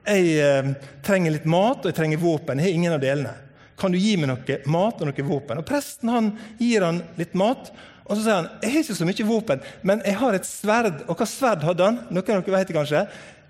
jeg 0.07 0.33
eh, 0.39 0.73
trenger 1.05 1.35
litt 1.35 1.47
mat 1.49 1.83
og 1.83 1.91
jeg 1.91 1.99
trenger 1.99 2.21
våpen. 2.23 2.59
Jeg 2.59 2.69
har 2.69 2.79
ingen 2.79 2.95
av 2.95 3.03
delene. 3.03 3.35
Kan 3.79 3.95
du 3.95 3.99
gi 3.99 4.17
meg 4.19 4.31
noe 4.31 4.59
mat 4.67 4.99
og 4.99 5.07
noe 5.07 5.27
våpen? 5.27 5.61
Og 5.61 5.67
Presten 5.67 6.11
han 6.11 6.33
gir 6.59 6.83
han 6.83 7.01
litt 7.19 7.35
mat, 7.39 7.71
og 8.09 8.17
så 8.17 8.23
sier 8.23 8.39
han 8.39 8.47
jeg 8.63 8.73
har 8.73 8.83
ikke 8.83 8.97
så 8.97 9.07
mye 9.07 9.27
våpen, 9.29 9.65
men 9.85 10.01
jeg 10.03 10.19
har 10.19 10.35
et 10.35 10.47
sverd. 10.47 11.03
Og 11.07 11.19
hva 11.19 11.27
sverd 11.29 11.63
hadde 11.67 11.85
han? 11.85 11.99
Noen 12.09 12.39
av 12.39 12.43
dere 12.43 12.55
vet 12.57 12.71
det 12.71 12.75
kanskje? 12.75 13.03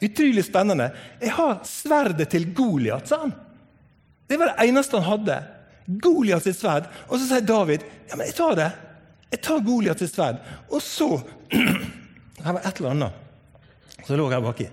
Utrolig 0.10 0.44
spennende. 0.46 0.90
Jeg 1.22 1.34
har 1.38 1.62
sverdet 1.68 2.30
til 2.32 2.50
Goliat, 2.56 3.08
sa 3.10 3.24
han. 3.24 3.34
Det 4.30 4.38
var 4.38 4.52
det 4.52 4.68
eneste 4.68 5.00
han 5.00 5.10
hadde. 5.10 5.40
Goliat 5.86 6.46
sitt 6.46 6.60
sverd. 6.60 6.86
Og 7.10 7.18
så 7.18 7.26
sier 7.26 7.46
David 7.46 7.86
ja, 8.10 8.16
men 8.16 8.28
jeg 8.30 8.38
tar 8.38 8.54
det. 8.60 8.70
Jeg 9.34 9.42
tar 9.46 9.64
Goliat 9.66 10.02
sitt 10.02 10.14
sverd. 10.14 10.38
Og 10.70 10.84
så 10.86 11.10
Her 12.46 12.54
var 12.54 12.62
et 12.64 12.78
eller 12.78 12.94
annet 12.94 14.06
som 14.06 14.16
lå 14.18 14.30
her 14.32 14.42
baki. 14.42 14.70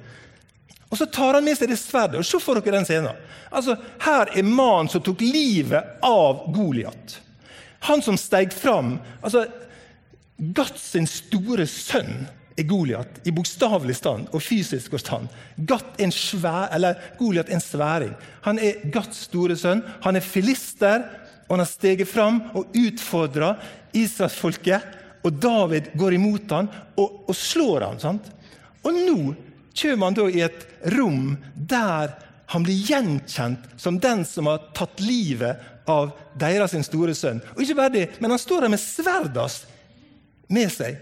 Og 0.87 0.99
så 1.01 1.09
tar 1.11 1.35
han 1.35 1.45
med 1.45 1.59
seg 1.59 1.73
det 1.73 1.79
sverdet. 1.81 2.21
og 2.21 2.29
Se 2.29 2.39
for 2.41 2.61
dere 2.61 2.77
den 2.79 2.87
scenen. 2.87 3.17
Altså, 3.51 3.75
Her 4.05 4.31
er 4.31 4.47
mannen 4.47 4.93
som 4.93 5.03
tok 5.05 5.25
livet 5.25 5.99
av 6.05 6.45
Goliat. 6.55 7.17
Han 7.89 8.03
som 8.05 8.19
steg 8.21 8.55
fram. 8.55 8.99
altså 9.21 9.47
Gats 10.37 10.93
sin 10.93 11.09
store 11.09 11.67
sønn 11.67 12.27
Goliat 12.65 13.21
i 13.29 13.33
bokstavelig 13.37 13.99
stand 13.99 14.31
og 14.33 14.41
fysisk 14.41 14.95
forstand. 14.95 15.29
Gatt 15.69 16.01
en 16.01 16.13
svær, 16.15 16.71
eller 16.73 16.97
Goliat 17.19 17.51
en 17.53 17.61
sværing. 17.61 18.15
Han 18.47 18.61
er 18.63 18.81
Gats 18.93 19.27
store 19.29 19.57
sønn. 19.61 19.83
Han 20.07 20.17
er 20.17 20.25
filister, 20.25 21.05
og 21.47 21.57
han 21.57 21.65
har 21.65 21.71
steget 21.71 22.09
fram 22.09 22.41
og 22.57 22.73
utfordra 22.77 23.55
israelsfolket. 23.93 24.95
Og 25.27 25.37
David 25.43 25.93
går 25.99 26.17
imot 26.17 26.55
han 26.55 26.71
og, 26.97 27.27
og 27.29 27.35
slår 27.37 27.89
han, 27.91 28.01
sant? 28.01 28.31
Og 28.87 28.95
nå 28.95 29.19
kommer 29.77 30.09
han 30.09 30.17
da 30.17 30.29
i 30.31 30.45
et 30.47 30.67
rom 30.97 31.35
der 31.55 32.15
han 32.53 32.63
blir 32.63 32.79
gjenkjent 32.89 33.73
som 33.81 33.99
den 33.99 34.23
som 34.25 34.47
har 34.47 34.69
tatt 34.77 35.03
livet 35.03 35.59
av 35.91 36.13
deres 36.39 36.75
store 36.87 37.15
sønn. 37.15 37.41
Og 37.57 37.65
ikke 37.65 37.79
bare 37.79 37.95
det, 37.95 38.07
men 38.21 38.33
han 38.33 38.43
står 38.43 38.67
der 38.67 38.73
med 38.73 38.83
sverdet 38.83 39.51
med 40.55 40.71
seg. 40.71 40.99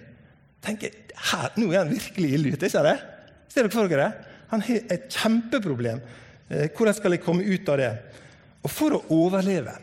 Tenker, 0.65 0.91
her, 1.31 1.49
Nå 1.61 1.67
er 1.73 1.79
han 1.85 1.95
virkelig 1.95 2.29
ille 2.37 2.49
ute. 2.55 2.67
ikke 2.67 2.87
det? 2.89 2.99
Ser 3.53 3.61
dere 3.63 3.75
for 3.75 3.85
dere? 3.91 4.09
Han 4.51 4.61
har 4.65 4.79
et 4.93 5.05
kjempeproblem. 5.13 5.99
Eh, 6.51 6.67
hvordan 6.75 6.97
skal 6.97 7.13
jeg 7.15 7.25
komme 7.25 7.47
ut 7.47 7.69
av 7.73 7.77
det? 7.81 7.93
Og 8.65 8.71
For 8.73 8.91
å 8.97 9.05
overleve 9.13 9.75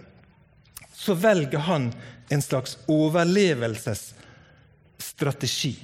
så 1.02 1.14
velger 1.18 1.62
han 1.66 1.84
en 2.30 2.42
slags 2.42 2.78
overlevelsesstrategi. 2.92 5.76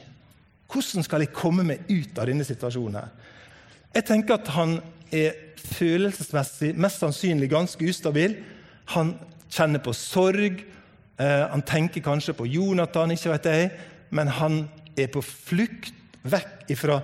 Hvordan 0.70 1.04
skal 1.06 1.22
jeg 1.24 1.34
komme 1.34 1.64
meg 1.66 1.80
ut 1.90 2.20
av 2.20 2.26
denne 2.30 2.46
situasjonen? 2.46 2.96
her? 3.00 3.10
Jeg 3.96 4.04
tenker 4.06 4.34
at 4.38 4.48
han 4.54 4.82
er 5.12 5.32
følelsesmessig 5.58 6.78
mest 6.78 7.00
sannsynlig 7.02 7.50
ganske 7.50 7.90
ustabil. 7.90 8.36
Han 8.94 9.18
kjenner 9.50 9.80
på 9.82 9.94
sorg. 9.98 10.62
Eh, 11.18 11.46
han 11.50 11.62
tenker 11.66 12.02
kanskje 12.06 12.34
på 12.38 12.46
Jonathan, 12.46 13.12
ikke 13.12 13.34
vet 13.34 13.46
jeg, 13.50 13.72
men 14.14 14.28
han 14.28 14.70
er 14.98 15.10
på 15.14 15.24
flukt 15.24 15.94
vekk 16.28 16.72
ifra, 16.74 17.00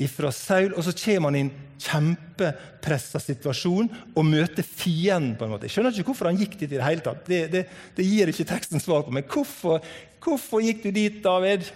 ifra 0.00 0.32
Saul. 0.34 0.72
Og 0.74 0.86
så 0.86 0.94
kommer 0.96 1.30
han 1.30 1.38
i 1.38 1.44
en 1.46 1.52
kjempepressa 1.84 3.20
situasjon 3.22 3.90
og 4.14 4.26
møter 4.26 4.66
fienden. 4.66 5.36
på 5.38 5.46
en 5.46 5.54
måte. 5.54 5.68
Jeg 5.68 5.76
skjønner 5.76 5.94
ikke 5.94 6.10
hvorfor 6.12 6.30
han 6.30 6.40
gikk 6.40 6.58
dit. 6.58 6.70
i 6.72 6.76
Det 6.76 6.84
hele 6.84 7.04
tatt. 7.04 7.24
Det, 7.26 7.40
det, 7.52 7.64
det 7.96 8.06
gir 8.08 8.32
ikke 8.32 8.48
teksten 8.48 8.82
svar 8.82 9.04
på. 9.04 9.14
Men 9.14 9.26
hvorfor, 9.28 9.84
hvorfor 10.24 10.64
gikk 10.64 10.84
du 10.86 10.90
dit, 10.90 11.22
David? 11.22 11.66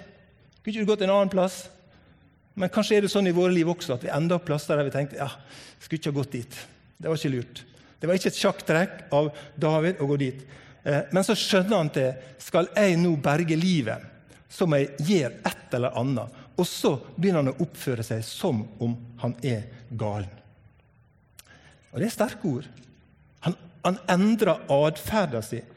Kunne 0.62 0.72
ikke 0.74 0.86
du 0.86 0.92
gått 0.92 1.04
en 1.06 1.14
annen 1.14 1.32
plass? 1.32 1.66
Men 2.58 2.72
kanskje 2.74 2.98
er 2.98 3.06
det 3.06 3.12
sånn 3.12 3.28
i 3.30 3.34
våre 3.34 3.54
liv 3.54 3.68
også 3.70 3.94
at 3.94 4.04
vi 4.04 4.10
ender 4.10 4.38
opp 4.38 4.48
plasser 4.48 4.74
der 4.74 4.88
vi 4.88 4.94
tenkte 4.94 5.20
ja, 5.20 5.28
skulle 5.78 6.00
ikke 6.00 6.10
ha 6.10 6.18
gått 6.18 6.34
dit. 6.34 6.56
Det 6.98 7.06
var 7.06 7.20
ikke 7.20 7.36
lurt. 7.36 7.60
Det 7.98 8.08
var 8.08 8.18
ikke 8.18 8.30
et 8.32 8.38
sjakktrekk 8.38 8.96
av 9.14 9.28
David 9.58 10.02
å 10.02 10.08
gå 10.10 10.16
dit. 10.18 10.40
Eh, 10.82 11.04
men 11.14 11.26
så 11.26 11.36
skjønner 11.38 11.78
han 11.78 11.90
til 11.94 12.16
skal 12.42 12.70
jeg 12.74 12.98
nå 12.98 13.14
berge 13.22 13.58
livet, 13.58 14.02
så 14.48 14.66
må 14.66 14.80
jeg 14.80 15.08
gjør 15.08 15.38
et 15.48 15.74
eller 15.76 15.96
annet. 16.00 16.36
Og 16.58 16.66
så 16.66 16.94
begynner 17.16 17.44
han 17.44 17.52
å 17.52 17.64
oppføre 17.64 18.04
seg 18.06 18.24
som 18.26 18.64
om 18.82 18.96
han 19.22 19.34
er 19.46 19.66
galen. 19.90 20.32
Og 21.92 22.00
Det 22.00 22.08
er 22.08 22.14
sterke 22.14 22.48
ord. 22.50 22.68
Han, 23.46 23.56
han 23.84 23.98
endrer 24.10 24.64
atferden 24.72 25.44
sin. 25.44 25.74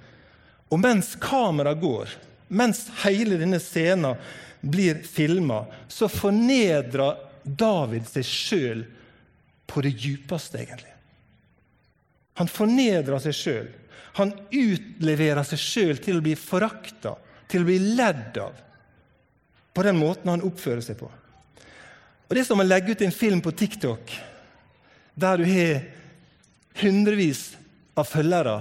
Og 0.71 0.79
mens 0.79 1.13
kameraet 1.19 1.81
går, 1.81 2.15
mens 2.47 2.85
hele 3.03 3.39
denne 3.39 3.59
scenen 3.63 4.19
blir 4.61 5.01
filma, 5.03 5.65
så 5.87 6.07
fornedrer 6.11 7.19
David 7.43 8.07
seg 8.07 8.27
sjøl 8.27 8.83
på 9.71 9.81
det 9.83 9.93
djupeste, 9.97 10.59
egentlig. 10.61 10.91
Han 12.39 12.49
fornedrer 12.51 13.23
seg 13.23 13.35
sjøl. 13.35 13.69
Han 14.19 14.33
utleverer 14.51 15.43
seg 15.47 15.61
sjøl 15.61 15.99
til 16.03 16.19
å 16.19 16.23
bli 16.25 16.35
forakta, 16.39 17.15
til 17.51 17.63
å 17.63 17.67
bli 17.67 17.77
ledd 17.99 18.37
av, 18.41 18.55
på 19.71 19.83
den 19.85 19.99
måten 19.99 20.31
han 20.31 20.43
oppfører 20.47 20.83
seg 20.85 20.99
på. 20.99 21.07
Og 21.07 22.35
Det 22.35 22.43
er 22.43 22.47
som 22.47 22.63
å 22.63 22.67
legge 22.67 22.95
ut 22.95 23.01
en 23.03 23.11
film 23.15 23.41
på 23.43 23.51
TikTok 23.51 24.13
der 25.19 25.41
du 25.41 25.43
har 25.43 25.81
hundrevis 26.79 27.41
av 27.99 28.07
følgere, 28.07 28.53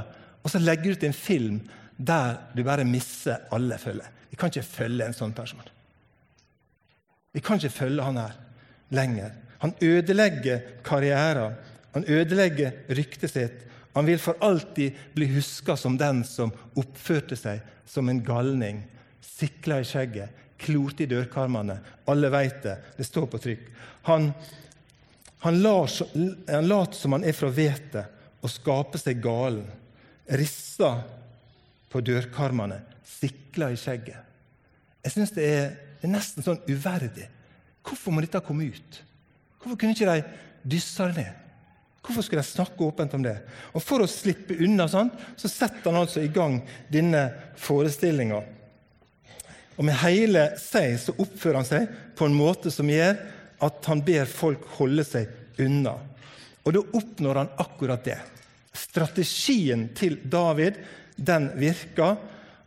og 0.43 0.51
så 0.51 0.59
legger 0.59 0.91
du 0.91 0.99
ut 0.99 1.07
en 1.07 1.15
film 1.15 1.61
der 1.97 2.41
du 2.57 2.65
bare 2.67 2.87
mister 2.89 3.47
alle 3.55 3.79
følgere. 3.79 4.11
Vi 4.31 4.39
kan 4.39 4.51
ikke 4.51 4.67
følge 4.67 5.07
en 5.07 5.15
sånn 5.15 5.35
person. 5.37 5.63
Vi 7.31 7.43
kan 7.45 7.61
ikke 7.61 7.77
følge 7.85 8.07
han 8.07 8.19
her 8.19 8.37
lenger. 8.95 9.35
Han 9.63 9.75
ødelegger 9.83 10.63
karrieren. 10.87 11.55
Han 11.95 12.07
ødelegger 12.07 12.95
ryktet 12.97 13.31
sitt. 13.31 13.67
Han 13.93 14.07
vil 14.07 14.21
for 14.23 14.39
alltid 14.41 14.97
bli 15.15 15.27
huska 15.35 15.77
som 15.77 15.99
den 15.99 16.23
som 16.25 16.53
oppførte 16.79 17.37
seg 17.39 17.61
som 17.89 18.09
en 18.09 18.23
galning. 18.25 18.85
Sikla 19.21 19.81
i 19.81 19.89
skjegget, 19.89 20.31
klorte 20.61 21.05
i 21.05 21.11
dørkarmene. 21.11 21.81
Alle 22.11 22.31
veit 22.31 22.63
det. 22.63 22.77
Det 22.97 23.07
står 23.09 23.27
på 23.33 23.41
trykk. 23.43 23.67
Han, 24.07 24.31
han, 25.43 25.61
han 25.65 26.71
later 26.71 26.99
som 26.99 27.19
han 27.19 27.27
er 27.27 27.37
fra 27.37 27.51
vettet, 27.55 28.17
og 28.41 28.49
skaper 28.49 29.01
seg 29.03 29.21
galen. 29.21 29.67
Rissa 30.39 30.95
på 31.91 32.01
dørkarmene, 32.07 32.79
sikla 33.19 33.73
i 33.75 33.79
skjegget. 33.81 34.29
Jeg 35.05 35.17
syns 35.17 35.33
det 35.35 35.49
det 36.01 36.09
er 36.09 36.15
nesten 36.15 36.45
sånn 36.45 36.63
uverdig. 36.65 37.27
Hvorfor 37.85 38.15
må 38.15 38.23
dette 38.25 38.41
komme 38.45 38.71
ut? 38.73 39.01
Hvorfor 39.61 39.77
kunne 39.77 39.93
ikke 39.93 40.09
de 40.09 40.23
dysse 40.73 41.09
det 41.11 41.27
ned? 41.27 41.50
Hvorfor 42.00 42.25
skulle 42.25 42.42
de 42.42 42.49
snakke 42.49 42.85
åpent 42.85 43.14
om 43.14 43.25
det? 43.25 43.37
Og 43.76 43.83
For 43.85 44.02
å 44.02 44.09
slippe 44.09 44.57
unna 44.64 44.87
sånn, 44.88 45.11
så 45.37 45.50
setter 45.50 45.90
han 45.90 46.00
altså 46.00 46.23
i 46.25 46.33
gang 46.33 46.61
denne 46.92 47.26
forestillinga. 47.61 48.40
Og 49.76 49.87
med 49.88 49.99
hele 50.02 50.47
seg 50.61 50.97
så 51.00 51.14
oppfører 51.16 51.61
han 51.61 51.69
seg 51.69 51.92
på 52.16 52.28
en 52.28 52.37
måte 52.37 52.73
som 52.73 52.88
gjør 52.88 53.16
at 53.64 53.90
han 53.92 54.02
ber 54.04 54.28
folk 54.28 54.64
holde 54.78 55.04
seg 55.09 55.61
unna. 55.61 55.95
Og 56.64 56.76
da 56.76 56.85
oppnår 57.00 57.42
han 57.42 57.52
akkurat 57.61 58.04
det. 58.04 58.19
Strategien 58.76 59.88
til 59.97 60.19
David 60.25 60.80
den 61.16 61.50
virker. 61.61 62.16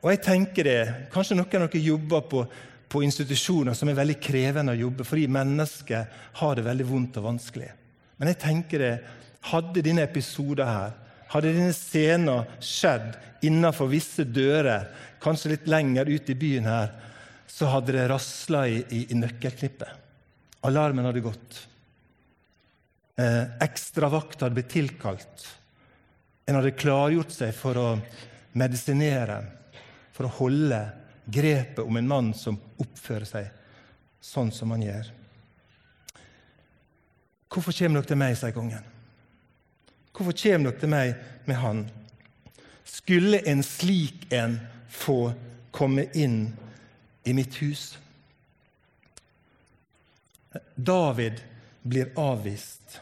Og 0.03 0.11
jeg 0.11 0.21
tenker 0.25 0.67
det, 0.67 0.79
Kanskje 1.13 1.37
noen 1.37 1.65
av 1.65 1.69
dere 1.71 1.81
jobber 1.81 2.25
på 2.29 2.45
på 2.93 3.01
institusjoner 3.01 3.73
som 3.73 3.89
er 3.89 3.97
veldig 3.97 4.19
krevende 4.21 4.75
å 4.75 4.77
jobbe, 4.83 5.05
fordi 5.07 5.25
mennesker 5.33 6.03
har 6.37 6.57
det 6.57 6.65
veldig 6.67 6.85
vondt 6.85 7.15
og 7.17 7.25
vanskelig. 7.25 7.71
Men 8.23 8.31
jeg 8.31 8.39
tenker 8.39 8.79
det, 8.79 8.93
hadde 9.51 9.81
denne 9.83 10.05
episoden 10.07 10.63
her, 10.63 10.93
hadde 11.27 11.49
denne 11.51 11.73
scenen 11.75 12.45
skjedd 12.63 13.17
innenfor 13.43 13.89
visse 13.91 14.23
dører, 14.23 14.85
kanskje 15.19 15.49
litt 15.51 15.65
lenger 15.67 16.07
ut 16.07 16.29
i 16.31 16.35
byen 16.39 16.69
her, 16.71 16.93
så 17.51 17.67
hadde 17.73 17.97
det 17.97 18.05
rasla 18.07 18.61
i, 18.71 18.77
i, 18.95 19.01
i 19.11 19.17
nøkkelknippet. 19.19 19.89
Alarmen 20.63 21.09
hadde 21.09 21.25
gått. 21.25 21.57
Eh, 23.19 23.43
Ekstravakt 23.65 24.39
hadde 24.39 24.55
blitt 24.55 24.71
tilkalt. 24.71 25.43
En 26.47 26.61
hadde 26.61 26.71
klargjort 26.79 27.35
seg 27.35 27.51
for 27.57 27.81
å 27.81 27.89
medisinere, 28.55 29.41
for 30.15 30.29
å 30.29 30.35
holde 30.39 30.79
grepet 31.27 31.83
om 31.83 31.99
en 31.99 32.07
mann 32.07 32.31
som 32.39 32.55
oppfører 32.79 33.27
seg 33.27 33.51
sånn 34.23 34.55
som 34.55 34.71
han 34.71 34.87
gjør. 34.87 35.11
Hvorfor 37.53 37.75
kommer 37.77 38.01
dere 38.01 38.09
til 38.09 38.17
meg, 38.17 38.35
sier 38.37 38.53
kongen. 38.55 38.85
Hvorfor 40.13 40.33
kommer 40.33 40.71
dere 40.71 40.81
til 40.81 40.89
meg 40.93 41.13
med 41.45 41.59
han? 41.61 41.83
Skulle 42.85 43.43
en 43.49 43.61
slik 43.65 44.25
en 44.33 44.57
få 44.89 45.33
komme 45.73 46.07
inn 46.17 46.47
i 47.25 47.33
mitt 47.37 47.57
hus? 47.61 47.93
David 50.75 51.41
blir 51.81 52.09
avvist. 52.19 52.99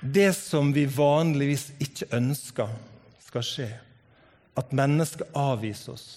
Det 0.00 0.32
som 0.36 0.72
vi 0.72 0.86
vanligvis 0.86 1.70
ikke 1.82 2.08
ønsker 2.16 2.72
skal 3.26 3.44
skje, 3.44 3.68
at 4.56 4.72
mennesker 4.76 5.28
avviser 5.36 5.96
oss, 5.96 6.08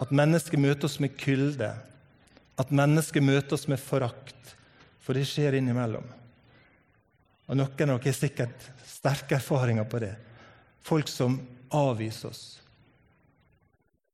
at 0.00 0.12
mennesker 0.12 0.60
møter 0.60 0.88
oss 0.88 1.00
med 1.02 1.16
kulde, 1.20 1.72
at 2.56 2.72
mennesker 2.72 3.24
møter 3.24 3.56
oss 3.56 3.66
med 3.68 3.80
forakt. 3.80 4.55
For 5.06 5.14
det 5.14 5.26
skjer 5.28 5.58
innimellom. 5.58 6.06
Og 7.46 7.54
Noen 7.54 7.68
av 7.68 7.76
dere 7.78 7.98
har 8.02 8.16
sikkert 8.16 8.70
sterke 8.90 9.38
erfaringer 9.38 9.86
på 9.86 10.00
det. 10.02 10.14
Folk 10.86 11.08
som 11.10 11.38
avviser 11.74 12.32
oss. 12.32 12.44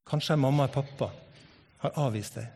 Kanskje 0.08 0.36
mamma 0.36 0.66
og 0.68 0.74
pappa 0.74 1.08
har 1.84 1.96
avvist 2.04 2.36
deg. 2.36 2.50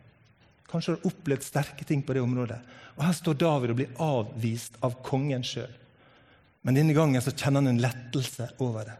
Kanskje 0.68 0.92
har 0.92 1.00
du 1.00 1.08
opplevd 1.08 1.46
sterke 1.46 1.86
ting 1.88 2.02
på 2.04 2.12
det 2.12 2.24
området. 2.24 2.58
Og 2.96 3.04
Her 3.06 3.16
står 3.16 3.38
David 3.40 3.72
og 3.72 3.80
blir 3.80 4.02
avvist 4.02 4.76
av 4.84 4.98
kongen 5.06 5.44
sjøl. 5.46 5.72
Men 6.66 6.76
denne 6.76 6.96
gangen 6.96 7.22
så 7.22 7.32
kjenner 7.32 7.62
han 7.62 7.72
en 7.72 7.80
lettelse 7.80 8.50
over 8.60 8.90
det. 8.90 8.98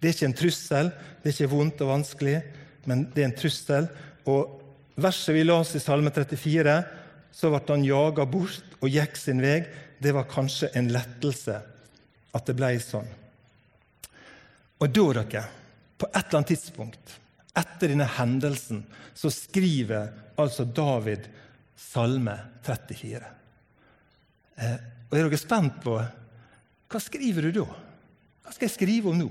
Det 0.00 0.10
er 0.10 0.16
ikke 0.16 0.28
en 0.28 0.36
trussel, 0.36 0.90
det 1.22 1.30
er 1.30 1.36
ikke 1.36 1.54
vondt 1.54 1.82
og 1.84 1.92
vanskelig 1.94 2.36
men 2.88 3.06
det 3.14 3.22
er 3.22 3.30
en 3.30 3.38
trussel. 3.38 3.88
Og 4.28 4.60
verset 5.00 5.36
vi 5.36 5.44
las 5.46 5.74
i 5.76 5.82
Salme 5.82 6.12
34, 6.14 6.76
så 7.34 7.50
ble 7.50 7.62
han 7.68 7.86
jaga 7.86 8.26
bort 8.30 8.73
og 8.84 8.92
gikk 8.92 9.16
sin 9.18 9.40
vei. 9.42 9.62
Det 9.98 10.12
var 10.14 10.28
kanskje 10.28 10.70
en 10.76 10.90
lettelse 10.92 11.58
at 12.34 12.48
det 12.48 12.56
ble 12.58 12.72
sånn. 12.82 13.08
Og 14.82 14.90
da, 14.90 15.04
dere, 15.24 15.44
på 15.96 16.08
et 16.10 16.20
eller 16.20 16.40
annet 16.40 16.50
tidspunkt 16.52 17.14
etter 17.54 17.92
denne 17.92 18.08
hendelsen, 18.16 18.82
så 19.14 19.30
skriver 19.30 20.10
altså 20.42 20.66
David 20.66 21.28
Salme 21.78 22.34
34. 22.66 23.30
Eh, 24.58 24.76
og 25.08 25.16
Er 25.16 25.28
dere 25.28 25.38
spent 25.38 25.80
på 25.84 25.94
hva 25.94 27.00
skriver 27.02 27.48
du 27.48 27.60
da? 27.60 27.64
Hva 28.44 28.52
skal 28.52 28.68
jeg 28.68 28.74
skrive 28.74 29.10
om 29.10 29.18
nå? 29.18 29.30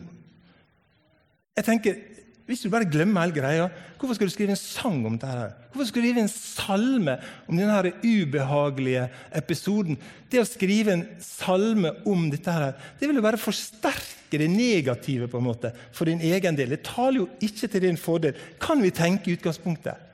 Jeg 1.53 1.67
tenker, 1.67 2.00
hvis 2.44 2.66
du 2.66 2.68
bare 2.72 2.88
glemmer 2.92 3.24
hele 3.24 3.36
greia, 3.38 3.68
hvorfor 3.96 4.18
skal 4.18 4.28
du 4.28 4.34
skrive 4.34 4.52
en 4.52 4.60
sang 4.60 4.98
om 5.08 5.14
dette? 5.16 5.46
Hvorfor 5.72 5.88
skal 5.88 6.02
du 6.02 6.08
skrive 6.10 6.24
en 6.26 6.32
salme 6.34 7.14
om 7.48 7.56
denne 7.56 7.94
ubehagelige 8.04 9.06
episoden? 9.40 10.00
Det 10.28 10.42
å 10.42 10.48
skrive 10.48 10.92
en 10.98 11.06
salme 11.24 11.94
om 12.10 12.26
dette 12.34 12.52
her, 12.52 12.74
det 13.00 13.08
vil 13.08 13.22
jo 13.22 13.24
bare 13.24 13.40
forsterke 13.40 14.42
det 14.42 14.50
negative 14.52 15.30
på 15.32 15.40
en 15.40 15.48
måte, 15.48 15.72
for 15.96 16.12
din 16.12 16.20
egen 16.20 16.58
del. 16.60 16.76
Det 16.76 16.84
taler 16.90 17.22
jo 17.22 17.30
ikke 17.48 17.70
til 17.72 17.86
din 17.86 18.02
fordel, 18.02 18.36
kan 18.60 18.84
vi 18.84 18.92
tenke 18.92 19.32
i 19.32 19.38
utgangspunktet. 19.38 20.12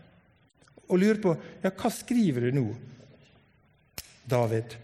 Og 0.89 1.01
lure 1.01 1.17
på 1.23 1.33
ja, 1.63 1.73
hva 1.73 1.93
skriver 1.93 2.45
du 2.45 2.59
nå, 2.59 2.67
David? 4.29 4.77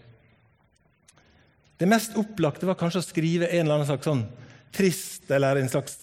Det 1.78 1.86
mest 1.86 2.18
opplagte 2.18 2.66
var 2.66 2.78
kanskje 2.80 3.04
å 3.04 3.06
skrive 3.06 3.52
en 3.52 3.66
eller 3.66 3.78
annen 3.78 3.88
slags 3.92 4.10
sånn 4.10 4.26
trist 4.74 5.30
eller 5.30 5.60
en 5.60 5.70
slags 5.70 5.98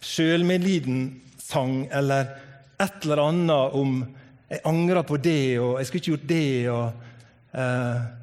sjølmedlidensang 0.00 1.88
eller 1.90 2.30
et 2.78 3.02
eller 3.02 3.22
annet 3.28 3.74
om 3.74 4.06
'jeg 4.48 4.60
angrer 4.64 5.02
på 5.02 5.16
det', 5.16 5.60
og 5.60 5.78
'jeg 5.78 5.86
skulle 5.86 6.00
ikke 6.00 6.10
gjort 6.10 6.28
det', 6.28 6.70
og 6.70 6.92
eh, 7.54 8.18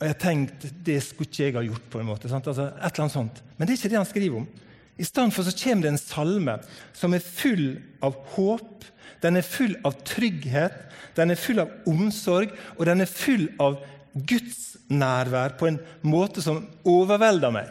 Og 0.00 0.06
jeg 0.08 0.16
tenkte 0.16 0.70
det 0.86 1.02
skulle 1.04 1.28
ikke 1.28 1.44
jeg 1.44 1.54
ha 1.54 1.62
gjort. 1.62 1.90
på 1.90 2.00
en 2.00 2.06
måte, 2.06 2.28
altså, 2.32 2.72
et 2.72 2.92
eller 2.94 3.04
annet 3.04 3.12
sånt. 3.12 3.42
Men 3.58 3.68
det 3.68 3.74
er 3.74 3.76
ikke 3.76 3.92
det 3.92 4.00
han 4.00 4.08
skriver 4.08 4.36
om. 4.36 4.46
I 4.96 5.04
stedet 5.04 5.32
for 5.32 5.44
så 5.44 5.52
kommer 5.64 5.82
det 5.82 5.92
en 5.92 6.00
salme 6.00 6.54
som 6.96 7.14
er 7.14 7.24
full 7.24 7.66
av 8.02 8.16
håp, 8.34 8.84
den 9.20 9.36
er 9.36 9.44
full 9.44 9.76
av 9.84 9.98
trygghet, 10.08 10.72
den 11.16 11.30
er 11.30 11.40
full 11.40 11.60
av 11.60 11.68
omsorg, 11.88 12.52
og 12.78 12.86
den 12.88 13.04
er 13.04 13.12
full 13.12 13.48
av 13.60 13.76
Guds 14.14 14.76
nærvær 14.88 15.56
på 15.60 15.68
en 15.68 15.78
måte 16.02 16.42
som 16.44 16.64
overvelder 16.88 17.52
meg. 17.54 17.68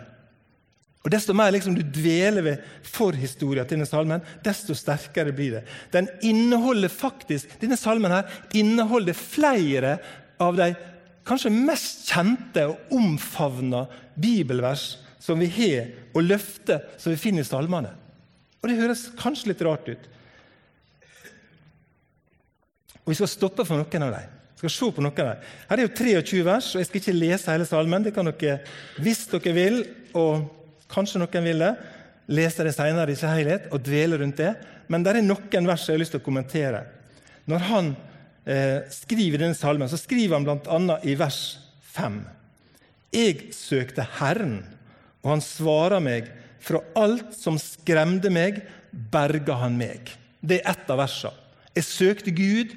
Og 0.99 1.11
Desto 1.13 1.33
mer 1.37 1.53
liksom 1.55 1.77
du 1.77 1.83
dveler 1.83 2.43
ved 2.43 2.63
forhistoria 2.83 3.63
til 3.63 3.77
denne 3.77 3.87
salmen, 3.87 4.23
desto 4.43 4.75
sterkere 4.75 5.31
blir 5.35 5.57
det. 5.57 5.61
Den 5.93 6.09
inneholder 6.27 6.91
faktisk, 6.91 7.53
Denne 7.61 7.79
salmen 7.79 8.11
her 8.11 8.27
inneholder 8.53 9.15
flere 9.15 9.97
av 10.39 10.59
de 10.59 10.73
kanskje 11.27 11.53
mest 11.53 12.09
kjente 12.09 12.65
og 12.67 12.91
omfavna 12.95 13.85
bibelvers 14.19 14.97
som 15.23 15.39
vi 15.39 15.47
har, 15.53 15.89
og 16.15 16.25
løfter 16.25 16.83
som 16.97 17.13
vi 17.13 17.21
finner 17.21 17.45
i 17.45 17.47
salmene. 17.47 17.93
Og 18.59 18.67
Det 18.67 18.79
høres 18.79 19.07
kanskje 19.19 19.53
litt 19.53 19.63
rart 19.63 19.87
ut. 19.87 20.09
Og 23.05 23.13
Vi 23.13 23.19
skal 23.21 23.31
stoppe 23.31 23.65
for 23.65 23.79
noen 23.79 24.03
av 24.03 24.15
dem. 24.17 24.37
Vi 24.55 24.67
skal 24.67 24.75
se 24.75 24.91
på 24.91 25.03
noen 25.03 25.19
av 25.23 25.27
dem. 25.31 25.49
Her 25.69 25.77
er 25.77 25.87
jo 25.87 25.95
23 25.95 26.43
vers, 26.43 26.73
og 26.75 26.81
jeg 26.81 26.89
skal 26.89 26.99
ikke 26.99 27.19
lese 27.19 27.53
hele 27.53 27.67
salmen. 27.67 28.03
Det 28.03 28.11
kan 28.15 28.27
dere, 28.27 28.59
hvis 28.99 29.27
dere 29.31 29.53
vil, 29.55 29.85
og 30.11 30.58
Kanskje 30.89 31.21
noen 31.21 31.45
vil 31.45 31.63
det. 31.63 31.73
Lese 32.29 32.65
det 32.65 32.75
senere 32.75 33.13
i 33.13 33.17
sin 33.17 33.31
helhet 33.31 33.69
og 33.73 33.81
dvele 33.85 34.19
rundt 34.21 34.41
det. 34.41 34.53
Men 34.89 35.05
det 35.05 35.15
er 35.15 35.25
noen 35.25 35.69
vers 35.69 35.85
jeg 35.87 35.97
har 35.97 36.01
lyst 36.01 36.15
til 36.15 36.21
å 36.21 36.25
kommentere. 36.25 36.83
Når 37.49 37.65
han 37.69 37.93
eh, 38.45 38.85
skriver 38.93 39.41
denne 39.41 39.57
salmen, 39.57 39.89
så 39.89 39.97
skriver 39.97 40.37
han 40.37 40.45
bl.a. 40.45 40.99
i 41.05 41.15
vers 41.17 41.41
5. 41.93 42.19
Jeg 43.13 43.49
søkte 43.57 44.05
Herren, 44.19 44.61
og 45.23 45.33
han 45.35 45.45
svarer 45.45 46.03
meg. 46.03 46.29
Fra 46.59 46.81
alt 46.99 47.31
som 47.37 47.57
skremte 47.61 48.29
meg, 48.33 48.61
berga 48.91 49.55
han 49.61 49.77
meg. 49.79 50.11
Det 50.41 50.59
er 50.59 50.73
ett 50.73 50.91
av 50.91 50.99
versene. 51.01 51.47
Jeg 51.77 51.85
søkte 51.85 52.33
Gud, 52.35 52.73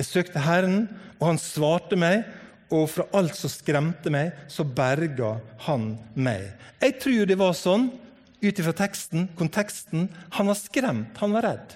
jeg 0.00 0.06
søkte 0.06 0.42
Herren, 0.42 0.88
og 1.20 1.30
han 1.30 1.40
svarte 1.40 1.96
meg 1.98 2.26
og 2.70 2.86
fra 2.90 3.06
alt 3.18 3.36
som 3.38 3.50
skremte 3.52 4.12
meg, 4.14 4.32
så 4.48 4.64
berga 4.64 5.36
han 5.66 5.92
meg. 6.14 6.46
Jeg 6.80 6.98
tror 7.02 7.26
det 7.28 7.38
var 7.40 7.56
sånn 7.58 7.88
ut 8.40 8.60
ifra 8.62 8.72
teksten, 8.76 9.28
konteksten. 9.36 10.08
Han 10.38 10.50
var 10.50 10.58
skremt, 10.58 11.18
han 11.20 11.34
var 11.36 11.46
redd. 11.48 11.74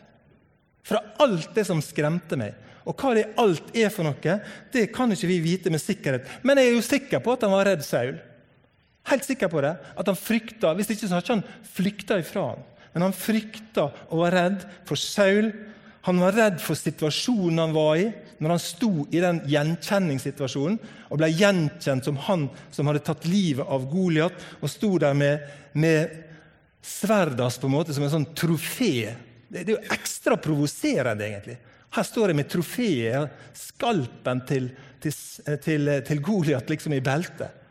Fra 0.85 1.01
alt 1.21 1.51
det 1.57 1.67
som 1.69 1.83
skremte 1.85 2.39
meg. 2.41 2.55
Og 2.85 3.01
hva 3.01 3.15
det 3.17 3.31
alt 3.41 3.73
er 3.77 3.91
for 3.93 4.05
noe, 4.07 4.37
det 4.73 4.91
kan 4.93 5.13
ikke 5.13 5.29
vi 5.31 5.41
vite 5.45 5.73
med 5.73 5.81
sikkerhet. 5.81 6.29
Men 6.45 6.61
jeg 6.61 6.71
er 6.71 6.77
jo 6.77 6.85
sikker 6.85 7.23
på 7.25 7.35
at 7.35 7.47
han 7.47 7.55
var 7.55 7.69
redd 7.71 7.85
Saul. 7.85 8.19
Helt 9.09 9.27
sikker 9.27 9.51
på 9.53 9.63
det. 9.65 9.75
At 9.97 10.09
han 10.09 10.17
frykta, 10.17 10.75
Hvis 10.77 10.93
ikke 10.93 11.09
så 11.09 11.17
har 11.17 11.25
ikke 11.25 11.37
han 11.39 11.49
flykta 11.75 12.19
ifra 12.21 12.47
ham. 12.53 12.65
Men 12.95 13.09
han 13.09 13.17
frykta 13.17 13.89
og 14.09 14.21
var 14.23 14.37
redd 14.37 14.67
for 14.89 15.01
Saul. 15.01 15.51
Han 16.05 16.21
var 16.21 16.37
redd 16.37 16.61
for 16.61 16.77
situasjonen 16.77 17.63
han 17.63 17.73
var 17.73 17.97
i 17.97 18.09
når 18.43 18.53
han 18.53 18.61
sto 18.61 19.07
i 19.09 19.23
den 19.23 19.39
gjenkjenningssituasjonen 19.49 20.77
og 21.09 21.21
ble 21.21 21.31
gjenkjent 21.33 22.05
som 22.05 22.19
han 22.27 22.49
som 22.75 22.91
hadde 22.91 23.05
tatt 23.07 23.25
livet 23.31 23.65
av 23.65 23.87
Goliat, 23.89 24.37
og 24.61 24.69
sto 24.69 24.99
der 25.01 25.17
med, 25.17 25.47
med 25.73 26.13
sverdas 26.85 27.57
på 27.61 27.71
en 27.71 27.77
måte 27.77 27.97
som 27.97 28.05
en 28.05 28.13
sånn 28.13 28.29
trofé. 28.37 29.15
Det, 29.49 29.63
det 29.63 29.71
er 29.71 29.77
jo 29.79 29.95
ekstra 29.97 30.37
provoserende, 30.37 31.25
egentlig. 31.25 31.57
Her 31.95 32.07
står 32.07 32.33
jeg 32.33 32.41
med 32.41 32.51
trofeet, 32.51 33.43
skalpen 33.57 34.43
til, 34.49 34.71
til, 35.01 35.21
til, 35.63 35.93
til 36.05 36.25
Goliat 36.27 36.69
liksom 36.69 36.97
i 36.97 37.03
beltet. 37.05 37.63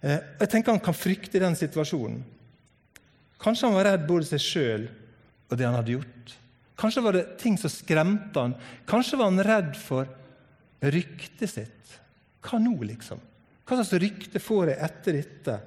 Eh, 0.00 0.20
jeg 0.40 0.48
tenker 0.48 0.72
Han 0.72 0.84
kan 0.84 0.96
frykte 0.96 1.42
den 1.42 1.58
situasjonen. 1.58 2.22
Kanskje 3.42 3.68
han 3.68 3.76
var 3.76 3.90
redd 3.90 4.06
både 4.06 4.28
seg 4.28 4.44
sjøl 4.44 4.86
og 5.50 5.58
det 5.58 5.66
han 5.66 5.76
hadde 5.76 5.98
gjort. 5.98 6.38
Kanskje 6.78 7.02
var 7.04 7.16
det 7.16 7.26
ting 7.40 7.58
som 7.60 7.70
skremte 7.70 8.40
han. 8.40 8.54
Kanskje 8.88 9.18
var 9.20 9.30
han 9.30 9.44
redd 9.44 9.76
for 9.78 10.08
ryktet 10.82 11.50
sitt. 11.50 11.98
Hva 12.42 12.58
nå, 12.58 12.74
liksom? 12.88 13.20
Hva 13.62 13.78
slags 13.78 13.94
rykte 14.02 14.42
får 14.42 14.72
jeg 14.72 14.82
etter 14.88 15.18
dette? 15.18 15.58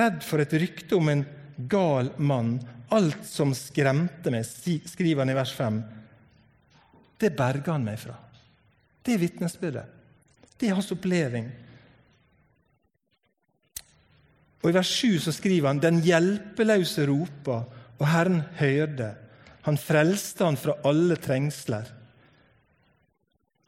Redd 0.00 0.20
for 0.26 0.42
et 0.42 0.56
rykte 0.58 0.98
om 0.98 1.10
en 1.12 1.24
gal 1.70 2.10
mann. 2.18 2.56
Alt 2.90 3.22
som 3.28 3.54
skremte 3.54 4.32
meg, 4.34 4.46
skriver 4.46 5.22
han 5.22 5.32
i 5.32 5.38
vers 5.38 5.54
5. 5.54 5.80
Det 7.20 7.30
berga 7.36 7.76
han 7.76 7.86
meg 7.86 8.00
fra. 8.02 8.16
Det 9.04 9.14
er 9.14 9.22
vitnesbyrdet. 9.22 9.98
Det 10.58 10.68
er 10.68 10.76
hans 10.76 10.90
oppleving. 10.92 11.46
Og 14.60 14.68
I 14.68 14.76
vers 14.76 14.90
7 14.92 15.20
så 15.24 15.32
skriver 15.32 15.70
han 15.70 15.80
den 15.80 16.02
hjelpeløse 16.04 17.06
roper, 17.08 17.64
og 18.00 18.08
Herren 18.08 18.42
hørte. 18.58 19.12
Han 19.68 19.76
frelste 19.80 20.46
han 20.46 20.58
fra 20.58 20.78
alle 20.88 21.18
trengsler. 21.20 21.88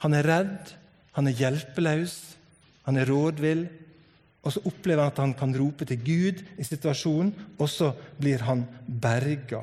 Han 0.02 0.16
er 0.16 0.26
redd, 0.26 0.72
han 1.14 1.28
er 1.28 1.36
hjelpeløs, 1.36 2.16
han 2.88 2.98
er 2.98 3.10
rådvill. 3.12 3.66
Og 4.42 4.54
så 4.54 4.62
opplever 4.66 5.04
han 5.04 5.12
at 5.12 5.20
han 5.22 5.34
kan 5.38 5.52
rope 5.54 5.86
til 5.86 6.00
Gud 6.02 6.40
i 6.58 6.64
situasjonen, 6.66 7.30
og 7.60 7.68
så 7.70 7.92
blir 8.18 8.42
han 8.42 8.64
berga. 8.86 9.60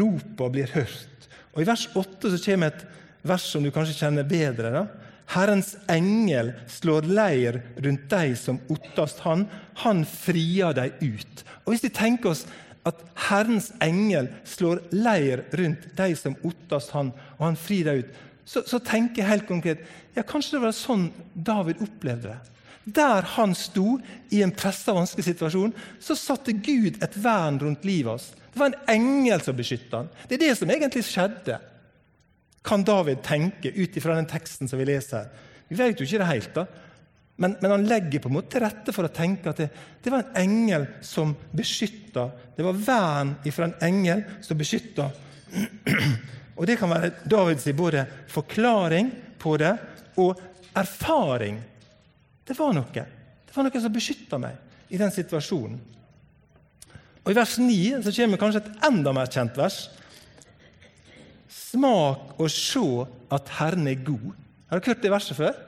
Ropa 0.00 0.48
blir 0.50 0.72
hørt. 0.74 1.28
Og 1.54 1.62
I 1.62 1.68
vers 1.68 1.86
8 1.94 2.32
så 2.32 2.40
kommer 2.42 2.72
et 2.72 2.82
vers 3.28 3.44
som 3.52 3.62
du 3.62 3.70
kanskje 3.74 4.00
kjenner 4.00 4.26
bedre. 4.26 4.72
da. 4.72 4.86
Herrens 5.28 5.74
engel 5.92 6.54
slår 6.72 7.06
leir 7.06 7.60
rundt 7.84 8.08
deg 8.10 8.34
som 8.40 8.60
ottast 8.72 9.20
han. 9.26 9.46
Han 9.84 10.04
frier 10.08 10.72
dem 10.76 11.14
ut. 11.14 11.44
Og 11.64 11.74
Hvis 11.74 11.84
vi 11.84 11.92
tenker 11.94 12.32
oss 12.32 12.46
at 12.86 13.00
Herrens 13.28 13.70
engel 13.84 14.30
slår 14.48 14.82
leir 14.94 15.44
rundt 15.58 15.88
de 15.98 16.08
som 16.16 16.36
ottast 16.46 16.92
han, 16.94 17.10
og 17.38 17.44
han 17.46 17.58
frir 17.58 17.88
dem 17.88 18.02
ut, 18.02 18.12
så, 18.48 18.62
så, 18.64 18.78
tenker 18.80 19.20
jeg 19.20 19.28
helt 19.28 19.48
konkret 19.48 19.82
ja, 20.16 20.22
kanskje 20.24 20.56
det 20.56 20.62
var 20.62 20.76
sånn 20.76 21.08
David 21.34 21.82
opplevde 21.84 22.32
det. 22.32 22.54
Der 22.96 23.26
han 23.34 23.52
sto 23.58 23.98
i 24.32 24.40
en 24.40 24.54
pressa, 24.56 24.94
vanskelig 24.96 25.26
situasjon, 25.26 25.74
så 26.00 26.16
satte 26.16 26.54
Gud 26.56 26.96
et 27.04 27.18
vern 27.20 27.58
rundt 27.60 27.84
livet 27.84 28.14
hans. 28.14 28.30
Det 28.54 28.62
var 28.62 28.72
en 28.72 28.94
engel 28.94 29.44
som 29.44 29.58
beskytta 29.58 30.00
han. 30.00 30.08
Det 30.24 30.38
er 30.38 30.46
det 30.46 30.54
som 30.56 30.72
egentlig 30.72 31.04
skjedde, 31.06 31.58
kan 32.64 32.82
David 32.84 33.20
tenke 33.24 33.70
ut 33.76 33.96
ifra 33.96 34.16
den 34.16 34.28
teksten 34.28 34.68
som 34.68 34.80
vi 34.80 34.88
leser. 34.88 35.28
Vi 35.68 35.76
vet 35.78 36.00
jo 36.00 36.08
ikke 36.08 36.22
det 36.22 36.32
helt, 36.32 36.56
da. 36.56 36.64
Men, 37.38 37.54
men, 37.60 37.70
han 37.70 37.86
legger 37.86 38.18
på 38.18 38.30
en 38.30 38.34
måte 38.34 38.56
til 38.56 38.64
rette 38.64 38.92
for 38.94 39.06
å 39.06 39.12
tenke 39.14 39.52
at 39.52 39.60
det, 39.62 39.68
det 40.02 40.10
var 40.10 40.24
en 40.24 40.40
engel 40.40 40.88
som 41.06 41.36
beskytta. 41.54 42.24
Det 42.56 42.64
var 42.66 42.80
vern 42.82 43.36
ifra 43.46 43.68
en 43.68 43.76
engel 43.86 44.24
som 44.42 44.58
beskytta. 44.58 45.06
Og 46.58 46.66
Det 46.66 46.74
kan 46.80 46.90
være 46.90 47.12
Davids 47.30 47.68
både 47.78 48.02
forklaring 48.32 49.12
på 49.38 49.54
det 49.62 49.70
og 50.18 50.40
erfaring. 50.74 51.60
Det 52.42 52.58
var 52.58 52.74
noe. 52.74 53.04
Det 53.46 53.54
var 53.54 53.68
noe 53.68 53.84
som 53.84 53.94
beskytta 53.94 54.42
meg 54.42 54.90
i 54.90 54.98
den 54.98 55.14
situasjonen. 55.14 55.78
Og 57.22 57.30
I 57.30 57.36
vers 57.38 57.54
9 57.60 58.02
så 58.02 58.16
kommer 58.18 58.40
kanskje 58.40 58.64
et 58.64 58.84
enda 58.88 59.14
mer 59.14 59.30
kjent 59.30 59.54
vers. 59.60 59.78
Smak 61.46 62.34
og 62.34 62.50
se 62.50 62.84
at 63.30 63.54
Herren 63.60 63.86
er 63.86 64.02
god. 64.02 64.32
Har 64.66 64.80
dere 64.80 64.96
hørt 64.96 65.06
det 65.06 65.14
verset 65.14 65.38
før? 65.38 65.67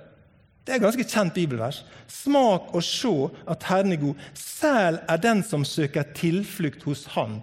Det 0.64 0.74
er 0.74 0.78
et 0.78 0.84
ganske 0.84 1.06
kjent 1.08 1.34
bibelvers. 1.34 1.82
Smak 2.10 2.70
og 2.76 2.84
se 2.84 3.12
at 3.50 3.64
Herren 3.68 3.94
er 3.94 4.02
god. 4.02 4.24
Sel 4.36 5.00
er 5.08 5.22
den 5.22 5.42
som 5.46 5.64
søker 5.66 6.08
tilflukt 6.16 6.84
hos 6.88 7.06
Han. 7.16 7.40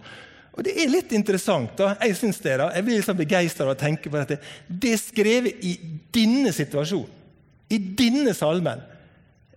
Og 0.57 0.63
Det 0.65 0.73
er 0.73 0.89
litt 0.89 1.11
interessant. 1.13 1.77
da. 1.77 1.95
Jeg 2.01 2.15
synes 2.17 2.39
det 2.39 2.57
da. 2.57 2.71
Jeg 2.73 2.85
blir 2.85 2.97
liksom 2.97 3.17
begeistra 3.17 3.65
av 3.65 3.75
å 3.75 3.79
tenke 3.79 4.09
på 4.09 4.17
dette. 4.17 4.39
Det 4.67 4.93
er 4.93 5.01
skrevet 5.01 5.65
i 5.65 5.77
denne 6.13 6.53
situasjonen, 6.53 7.09
i 7.69 7.77
denne 7.77 8.33
salmen. 8.33 8.81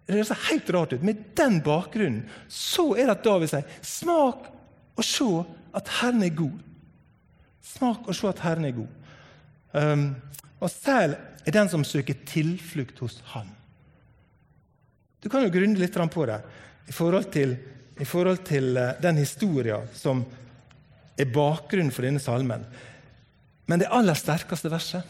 Det 0.06 0.26
ser 0.26 0.48
helt 0.50 0.70
rart 0.70 0.92
ut. 0.92 1.02
Med 1.02 1.22
den 1.38 1.60
bakgrunnen 1.62 2.24
så 2.48 2.96
er 2.96 3.06
det 3.06 3.16
at 3.18 3.24
David 3.24 3.52
sier 3.52 3.76
smak 3.86 4.48
og 4.98 5.06
se 5.06 5.28
at 5.78 5.92
Herren 6.00 6.24
er 6.26 6.34
god. 6.34 6.58
Smak 7.62 8.08
og 8.08 8.16
se 8.18 8.28
at 8.28 8.42
Herren 8.44 8.66
er 8.66 8.74
god. 8.76 8.88
Um, 9.72 10.16
og 10.60 10.72
sel 10.72 11.14
er 11.44 11.56
den 11.56 11.70
som 11.72 11.84
søker 11.86 12.18
tilflukt 12.28 12.98
hos 13.00 13.20
ham. 13.34 13.48
Du 15.20 15.28
kan 15.28 15.44
jo 15.44 15.52
grunne 15.52 15.80
litt 15.80 15.96
på 15.96 16.26
det 16.28 16.40
i 16.88 16.92
forhold 16.96 17.30
til, 17.32 17.56
i 18.00 18.06
forhold 18.08 18.44
til 18.48 18.76
eh, 18.76 18.96
den 19.02 19.20
historien 19.20 19.88
som 19.94 20.24
er 21.20 21.28
bakgrunnen 21.28 21.92
for 21.92 22.06
denne 22.06 22.22
salmen. 22.22 22.64
Men 23.68 23.82
det 23.82 23.90
aller 23.92 24.16
sterkeste 24.16 24.72
verset, 24.72 25.04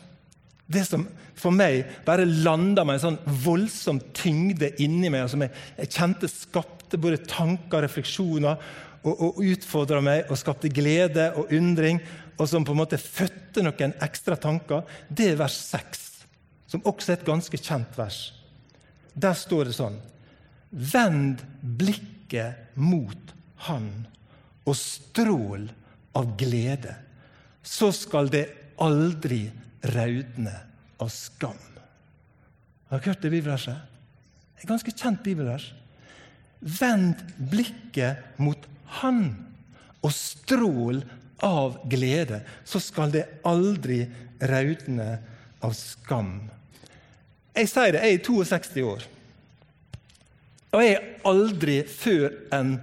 det 0.71 0.85
som 0.87 1.07
for 1.40 1.55
meg 1.55 1.87
bare 2.07 2.27
landa 2.29 2.85
med 2.85 2.99
en 2.99 3.05
sånn 3.07 3.38
voldsom 3.45 4.01
tyngde 4.14 4.75
inni 4.83 5.11
meg, 5.11 5.31
som 5.31 5.43
jeg, 5.43 5.55
jeg 5.79 5.93
kjente 5.95 6.31
skapte 6.31 7.01
både 7.01 7.23
tanker 7.31 7.81
og 7.81 7.87
refleksjoner, 7.87 8.71
og, 9.01 9.14
og 9.14 9.38
utfordra 9.40 10.03
meg 10.05 10.29
og 10.29 10.37
skapte 10.37 10.69
glede 10.73 11.31
og 11.40 11.53
undring, 11.57 12.03
og 12.37 12.49
som 12.49 12.64
på 12.64 12.75
en 12.75 12.83
måte 12.83 13.01
fødte 13.01 13.64
noen 13.64 13.95
ekstra 14.05 14.37
tanker, 14.40 14.85
det 15.09 15.33
er 15.33 15.40
vers 15.40 15.57
6, 15.71 16.10
som 16.71 16.85
også 16.87 17.13
er 17.13 17.19
et 17.19 17.27
ganske 17.27 17.59
kjent 17.59 17.99
vers. 17.99 18.31
Der 19.19 19.35
står 19.35 19.69
det 19.69 19.77
sånn 19.79 19.99
Vend 20.71 21.43
blikket 21.61 22.77
mot 22.79 23.35
Han 23.67 23.89
og 24.69 24.77
strål 24.79 25.67
av 26.15 26.37
glede. 26.39 26.95
Så 27.63 27.91
skal 27.93 28.31
det 28.31 28.45
aldri 28.81 29.49
raudne 29.97 30.55
av 31.03 31.11
skam. 31.11 31.59
Har 32.91 33.01
dere 33.01 33.11
hørt 33.11 33.25
det 33.25 33.33
bibelverset? 33.35 33.77
Et 34.61 34.69
ganske 34.69 34.95
kjent 34.95 35.23
bibelvers. 35.27 35.73
Vend 36.61 37.19
blikket 37.51 38.39
mot 38.39 38.63
Han 39.01 39.25
og 40.05 40.13
strål 40.15 41.03
av 41.45 41.79
glede, 41.89 42.43
så 42.65 42.81
skal 42.83 43.13
det 43.15 43.27
aldri 43.49 44.03
raudne 44.41 45.11
av 45.65 45.75
skam. 45.77 46.51
Jeg 47.57 47.71
sier 47.71 47.97
det, 47.97 48.03
jeg 48.07 48.21
er 48.21 48.25
62 48.27 48.85
år. 48.87 49.07
Og 50.71 50.83
jeg 50.85 50.97
har 50.97 51.31
aldri 51.31 51.81
før 51.91 52.29
enn 52.55 52.77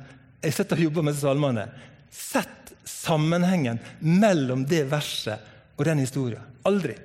jeg 0.43 0.53
sitter 0.53 0.80
og 0.80 0.88
jobber 0.89 1.06
med 1.08 1.17
salmene, 1.17 1.65
sett 2.13 2.73
sammenhengen 2.88 3.80
mellom 3.99 4.65
det 4.67 4.84
verset 4.91 5.43
og 5.77 5.86
den 5.88 6.03
historien. 6.03 6.43
Aldri. 6.67 6.95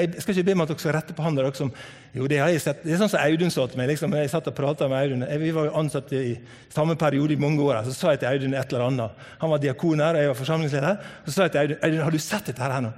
Jeg 0.00 0.22
skal 0.22 0.36
ikke 0.36 0.46
be 0.46 0.54
om 0.54 0.62
at 0.64 0.70
dere 0.70 0.80
skal 0.80 0.94
rette 0.96 1.14
på 1.16 1.24
han 1.24 1.36
der 1.36 1.50
som 1.58 1.72
jo, 2.14 2.26
det 2.26 2.40
har 2.40 2.48
jeg 2.50 2.62
sett. 2.64 2.80
Det 2.82 2.94
er 2.94 2.98
sånn 2.98 3.10
som 3.12 3.22
Audun 3.22 3.52
sa 3.54 3.68
til 3.70 3.78
meg. 3.78 3.90
Liksom, 3.92 4.14
jeg 4.18 4.30
satt 4.32 4.48
og 4.50 4.54
prata 4.56 4.88
med 4.90 4.98
Audun. 4.98 5.26
Vi 5.42 5.52
var 5.54 5.68
jo 5.68 5.74
ansatt 5.78 6.10
i 6.16 6.32
samme 6.72 6.96
periode 6.98 7.36
i 7.36 7.38
mange 7.38 7.62
år. 7.62 7.84
Så 7.86 7.94
sa 7.94 8.14
jeg 8.14 8.22
til 8.24 8.30
Audun 8.32 8.56
et 8.58 8.72
eller 8.72 8.86
annet. 8.88 9.20
Han 9.42 9.52
var 9.52 9.62
diakon 9.62 10.02
her, 10.02 10.16
og 10.16 10.24
jeg 10.24 10.32
var 10.32 10.38
forsamlingsleder. 10.40 11.12
Så 11.26 11.34
sa 11.36 11.46
jeg 11.46 11.54
til 11.54 11.60
Audun 11.62 11.84
Audun, 11.86 12.02
har 12.08 12.16
du 12.16 12.22
sett 12.24 12.50
dette 12.50 12.66
her 12.66 12.82
nå. 12.82 12.90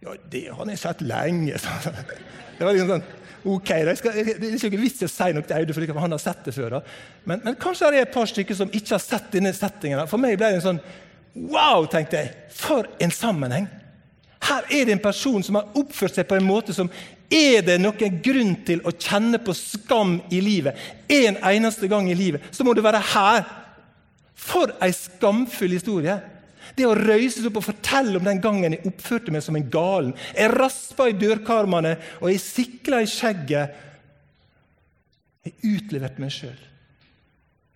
Ja, 0.00 0.14
det 0.32 0.46
har 0.56 0.68
jeg 0.72 0.80
sett 0.80 1.02
lenge. 1.04 1.58
Det 2.60 2.66
var 2.66 2.76
liksom 2.76 2.90
sånn 2.92 3.08
Ok, 3.48 3.70
da, 3.88 3.92
skal, 3.96 4.16
Det 4.36 4.48
er 4.50 4.64
ikke 4.68 4.80
vits 4.80 5.00
i 5.00 5.06
å 5.06 5.08
si 5.08 5.30
noe 5.32 5.46
til 5.48 5.56
Audun, 5.56 5.72
for 5.78 6.02
han 6.02 6.12
har 6.12 6.20
sett 6.20 6.42
det 6.44 6.52
før. 6.52 6.74
Men, 7.24 7.40
men, 7.40 7.54
kanskje 7.60 7.88
det 7.88 8.02
er 8.02 8.08
et 8.08 8.12
par 8.12 8.28
stykker 8.28 8.58
som 8.58 8.68
ikke 8.68 8.98
har 8.98 9.00
sett 9.00 9.30
denne 9.32 9.52
settingen. 9.56 10.02
For 10.10 10.20
meg 10.20 10.36
ble 10.36 10.50
det 10.50 10.60
en 10.60 10.66
sånn 10.66 10.82
Wow, 11.30 11.86
tenkte 11.88 12.18
jeg! 12.18 12.32
For 12.52 12.88
en 13.00 13.12
sammenheng! 13.14 13.68
Her 14.44 14.66
er 14.66 14.88
det 14.88 14.96
en 14.96 15.02
person 15.04 15.44
som 15.46 15.56
har 15.60 15.78
oppført 15.78 16.16
seg 16.16 16.28
på 16.28 16.36
en 16.36 16.48
måte 16.48 16.74
som 16.76 16.90
Er 17.30 17.62
det 17.64 17.78
noen 17.80 18.18
grunn 18.24 18.56
til 18.66 18.82
å 18.84 18.92
kjenne 18.92 19.38
på 19.40 19.54
skam 19.54 20.16
i 20.34 20.40
livet 20.42 20.80
en 21.12 21.38
eneste 21.46 21.88
gang 21.88 22.08
i 22.10 22.16
livet, 22.18 22.42
så 22.50 22.66
må 22.66 22.74
det 22.74 22.82
være 22.82 23.02
her. 23.12 23.44
For 24.34 24.74
ei 24.82 24.90
skamfull 24.96 25.76
historie! 25.76 26.18
Det 26.76 26.86
å 26.86 26.96
røyse 26.96 27.38
seg 27.38 27.50
opp 27.50 27.60
og 27.60 27.66
fortelle 27.66 28.18
om 28.18 28.26
den 28.26 28.42
gangen 28.42 28.76
jeg 28.76 28.86
oppførte 28.90 29.34
meg 29.34 29.44
som 29.44 29.58
en 29.58 29.68
galen. 29.72 30.12
Jeg 30.36 30.52
raspa 30.54 31.08
i 31.10 31.16
dørkarmene, 31.18 31.96
og 32.20 32.30
jeg 32.32 32.42
sikla 32.44 33.02
i 33.02 33.10
skjegget. 33.10 33.80
Jeg 35.46 35.56
utleverte 35.76 36.22
meg 36.22 36.34
sjøl 36.34 36.66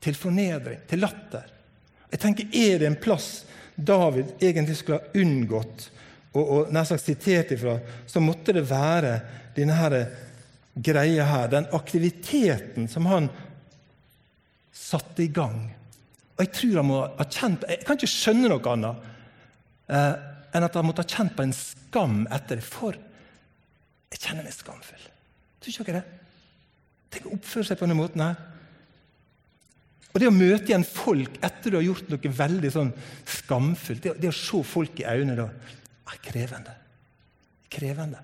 til 0.04 0.16
fornedring, 0.20 0.82
til 0.88 1.00
latter. 1.00 1.48
Jeg 2.12 2.20
tenker, 2.20 2.48
Er 2.52 2.78
det 2.78 2.86
en 2.90 3.00
plass 3.00 3.44
David 3.74 4.36
egentlig 4.38 4.76
skulle 4.78 5.00
ha 5.00 5.20
unngått 5.22 5.88
og, 6.34 6.42
og 6.42 6.72
nær 6.74 6.86
sagt 6.86 7.04
sitert 7.04 7.52
ifra, 7.54 7.78
så 8.06 8.22
måtte 8.22 8.54
det 8.54 8.64
være 8.66 9.14
denne 9.54 10.00
greia 10.74 11.26
her, 11.30 11.48
den 11.50 11.68
aktiviteten 11.74 12.88
som 12.90 13.06
han 13.06 13.28
satte 14.74 15.22
i 15.22 15.30
gang. 15.30 15.68
Og 16.34 16.42
Jeg 16.42 16.52
tror 16.58 16.78
han 16.80 16.88
må 16.88 17.00
ha 17.06 17.26
kjent, 17.30 17.66
jeg 17.70 17.84
kan 17.86 17.98
ikke 17.98 18.10
skjønne 18.10 18.50
noe 18.50 18.72
annet 18.72 19.10
eh, 19.94 20.14
enn 20.54 20.66
at 20.66 20.78
han 20.78 20.86
måtte 20.86 21.04
ha 21.04 21.10
kjent 21.10 21.34
på 21.36 21.44
en 21.46 21.54
skam 21.54 22.24
etter 22.34 22.58
det. 22.58 22.66
For 22.66 22.96
jeg 24.14 24.22
kjenner 24.22 24.46
meg 24.46 24.54
skamfull. 24.54 25.06
Tror 25.62 25.74
ikke 25.74 25.86
dere 25.90 26.02
det? 26.02 26.20
Tenk 27.14 27.28
å 27.30 27.36
oppføre 27.36 27.68
seg 27.68 27.78
på 27.78 27.86
denne 27.86 27.98
måten 27.98 28.22
her. 28.24 28.36
Og 30.14 30.22
Det 30.22 30.30
å 30.30 30.34
møte 30.34 30.70
igjen 30.70 30.86
folk 30.86 31.40
etter 31.42 31.72
du 31.72 31.78
har 31.80 31.86
gjort 31.88 32.10
noe 32.12 32.32
veldig 32.38 32.70
sånn 32.70 32.92
skamfullt, 33.26 34.04
det, 34.04 34.12
det, 34.22 34.30
å 34.30 34.36
se 34.36 34.60
folk 34.66 35.02
i 35.02 35.08
øynene 35.10 35.34
da, 35.40 35.48
er 36.12 36.20
krevende. 36.22 36.74
Krevende. 37.74 38.20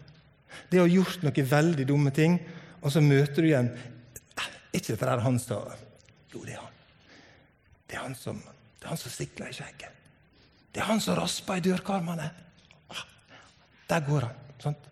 Det 0.71 0.79
å 0.79 0.87
ha 0.87 0.91
gjort 0.91 1.25
noen 1.27 1.49
veldig 1.51 1.87
dumme 1.89 2.15
ting, 2.15 2.39
og 2.81 2.95
så 2.95 3.03
møter 3.03 3.43
du 3.43 3.49
igjen 3.51 3.73
Er 4.39 4.79
ikke 4.79 4.95
dette 4.95 5.09
der 5.11 5.21
han 5.21 5.37
som 5.43 5.67
Jo, 6.31 6.45
det 6.47 6.55
er 6.55 6.63
han. 6.63 6.70
Det 7.91 7.99
er 7.99 8.05
han 8.05 8.15
som, 8.15 8.39
det 8.79 8.87
er 8.87 8.93
han 8.93 9.01
som 9.01 9.11
sikler 9.11 9.51
i 9.51 9.57
skjegget. 9.57 9.97
Det 10.71 10.79
er 10.79 10.87
han 10.87 11.03
som 11.03 11.17
rasper 11.19 11.59
i 11.59 11.65
dørkarmene. 11.65 12.29
Ah, 12.95 13.03
der 13.91 14.05
går 14.07 14.29
han. 14.29 14.37
Sant? 14.63 14.85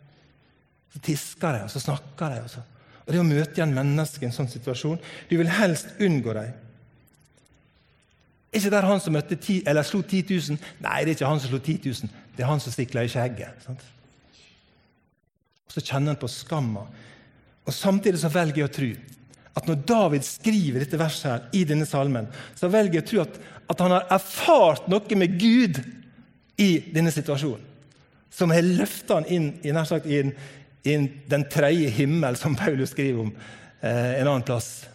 Så 0.92 1.02
tisker 1.06 1.54
de, 1.54 1.60
og 1.68 1.70
så 1.70 1.82
snakker 1.84 2.34
de. 2.34 2.40
Og, 2.42 2.50
så. 2.50 2.64
og 3.04 3.12
Det 3.12 3.20
å 3.22 3.26
møte 3.28 3.54
igjen 3.54 3.76
mennesker 3.76 4.26
i 4.26 4.30
en 4.30 4.34
sånn 4.34 4.50
situasjon 4.50 4.98
Du 5.30 5.36
vil 5.38 5.52
helst 5.60 5.94
unngå 6.02 6.34
dem. 6.34 6.56
Er 8.48 8.58
ikke 8.58 8.72
det 8.72 8.80
han 8.88 9.02
som 9.04 9.14
møtte 9.14 9.36
ti, 9.36 9.60
eller 9.68 9.86
slo 9.86 10.00
10 10.02 10.24
000? 10.56 10.58
Nei, 10.80 10.98
det 11.04 11.12
er 11.12 11.18
ikke 11.18 11.30
han 11.30 11.40
som 11.42 11.52
slo 11.52 11.60
10 11.60 11.78
000. 11.84 12.18
Det 12.34 12.42
er 12.42 12.48
han 12.48 12.62
som 12.64 12.74
stikler 12.74 13.06
i 13.06 13.12
skjegget. 13.12 13.62
Sant? 13.66 13.84
Og 15.68 15.76
Så 15.76 15.84
kjenner 15.84 16.14
han 16.14 16.20
på 16.20 16.30
skamma. 16.32 16.86
Og 17.68 17.76
Samtidig 17.76 18.22
så 18.22 18.32
velger 18.32 18.64
jeg 18.64 18.70
å 18.70 18.74
tro 18.74 18.90
at 19.58 19.68
når 19.68 19.80
David 19.88 20.26
skriver 20.26 20.84
dette 20.84 21.00
verset 21.00 21.30
her 21.30 21.46
i 21.58 21.64
denne 21.68 21.86
salmen, 21.88 22.28
så 22.58 22.70
velger 22.72 23.00
jeg 23.00 23.06
å 23.06 23.08
tro 23.10 23.22
at, 23.24 23.38
at 23.74 23.84
han 23.84 23.96
har 23.96 24.12
erfart 24.18 24.90
noe 24.90 25.18
med 25.18 25.38
Gud 25.40 25.80
i 26.58 26.70
denne 26.94 27.12
situasjonen. 27.14 27.64
Som 28.30 28.52
har 28.54 28.66
løfta 28.66 29.18
han 29.18 29.28
inn 29.32 29.48
i, 29.64 29.72
nær 29.74 29.88
sagt, 29.88 30.06
i, 30.06 30.20
en, 30.22 31.08
den 31.30 31.46
tredje 31.50 31.90
himmel, 31.96 32.36
som 32.38 32.56
Paulus 32.58 32.92
skriver 32.94 33.24
om 33.24 33.32
eh, 33.32 34.20
en 34.20 34.28
annen 34.28 34.46
plass. 34.46 34.86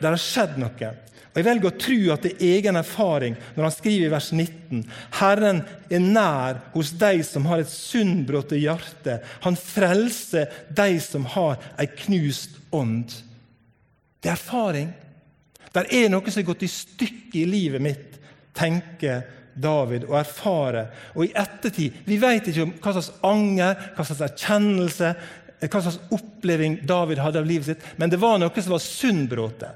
Det 0.00 0.10
har 0.10 0.20
skjedd 0.20 0.58
noe. 0.60 0.92
Og 1.32 1.38
Jeg 1.40 1.46
velger 1.46 1.70
å 1.70 1.80
tro 1.80 1.98
at 2.12 2.24
det 2.26 2.32
er 2.34 2.56
egen 2.58 2.76
erfaring 2.76 3.36
når 3.54 3.64
han 3.64 3.72
skriver 3.72 4.08
i 4.08 4.12
vers 4.12 4.28
19.: 4.34 4.82
Herren 5.16 5.62
er 5.88 6.02
nær 6.04 6.60
hos 6.74 6.92
de 7.00 7.12
som 7.24 7.46
har 7.48 7.62
et 7.62 7.72
sunnbrått 7.72 8.52
hjerte. 8.58 9.20
Han 9.46 9.56
frelser 9.56 10.50
de 10.68 10.98
som 11.00 11.24
har 11.32 11.62
ei 11.80 11.88
knust 12.04 12.58
ånd. 12.74 13.14
Det 14.22 14.30
er 14.30 14.36
erfaring. 14.36 14.90
Det 15.72 15.86
er 15.90 16.10
noe 16.12 16.30
som 16.30 16.42
har 16.42 16.50
gått 16.52 16.66
i 16.66 16.70
stykker 16.70 17.40
i 17.42 17.48
livet 17.48 17.82
mitt, 17.82 18.18
tenker 18.54 19.22
David, 19.54 20.06
og 20.08 20.16
erfarer. 20.20 20.90
Og 21.16 21.26
i 21.26 21.34
ettertid 21.36 22.04
Vi 22.06 22.18
vet 22.20 22.48
ikke 22.48 22.66
om 22.66 22.74
hva 22.78 22.94
slags 22.94 23.12
anger, 23.26 23.86
hva 23.96 24.06
slags 24.06 24.24
erkjennelse, 24.28 25.14
hva 25.62 25.80
slags 25.82 26.00
oppleving 26.14 26.80
David 26.88 27.22
hadde 27.22 27.40
av 27.42 27.48
livet 27.48 27.70
sitt, 27.70 27.88
men 27.96 28.10
det 28.10 28.20
var 28.20 28.40
noe 28.40 28.62
som 28.62 28.74
var 28.74 28.84
syndbråte. 28.84 29.70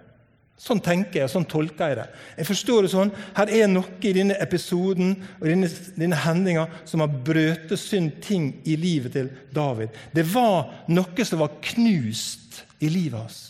Sånn 0.56 0.80
tenker 0.80 1.20
jeg, 1.20 1.28
og 1.28 1.32
sånn 1.34 1.48
tolker 1.50 1.90
jeg 1.90 1.98
det. 1.98 2.06
Jeg 2.38 2.48
forstår 2.48 2.86
det 2.86 2.90
sånn, 2.94 3.10
Her 3.36 3.50
er 3.52 3.66
noe 3.68 3.98
i 4.00 4.12
denne 4.16 4.38
episoden 4.40 5.12
og 5.36 5.44
denne, 5.44 5.68
denne 5.98 6.20
hendinga 6.24 6.64
som 6.88 7.04
har 7.04 7.12
brøtet 7.12 7.76
synd 7.78 8.22
ting 8.24 8.54
i 8.64 8.78
livet 8.80 9.12
til 9.12 9.28
David. 9.52 9.92
Det 10.16 10.24
var 10.32 10.88
noe 10.88 11.28
som 11.28 11.44
var 11.44 11.58
knust 11.60 12.62
i 12.80 12.88
livet 12.88 13.20
hans. 13.20 13.42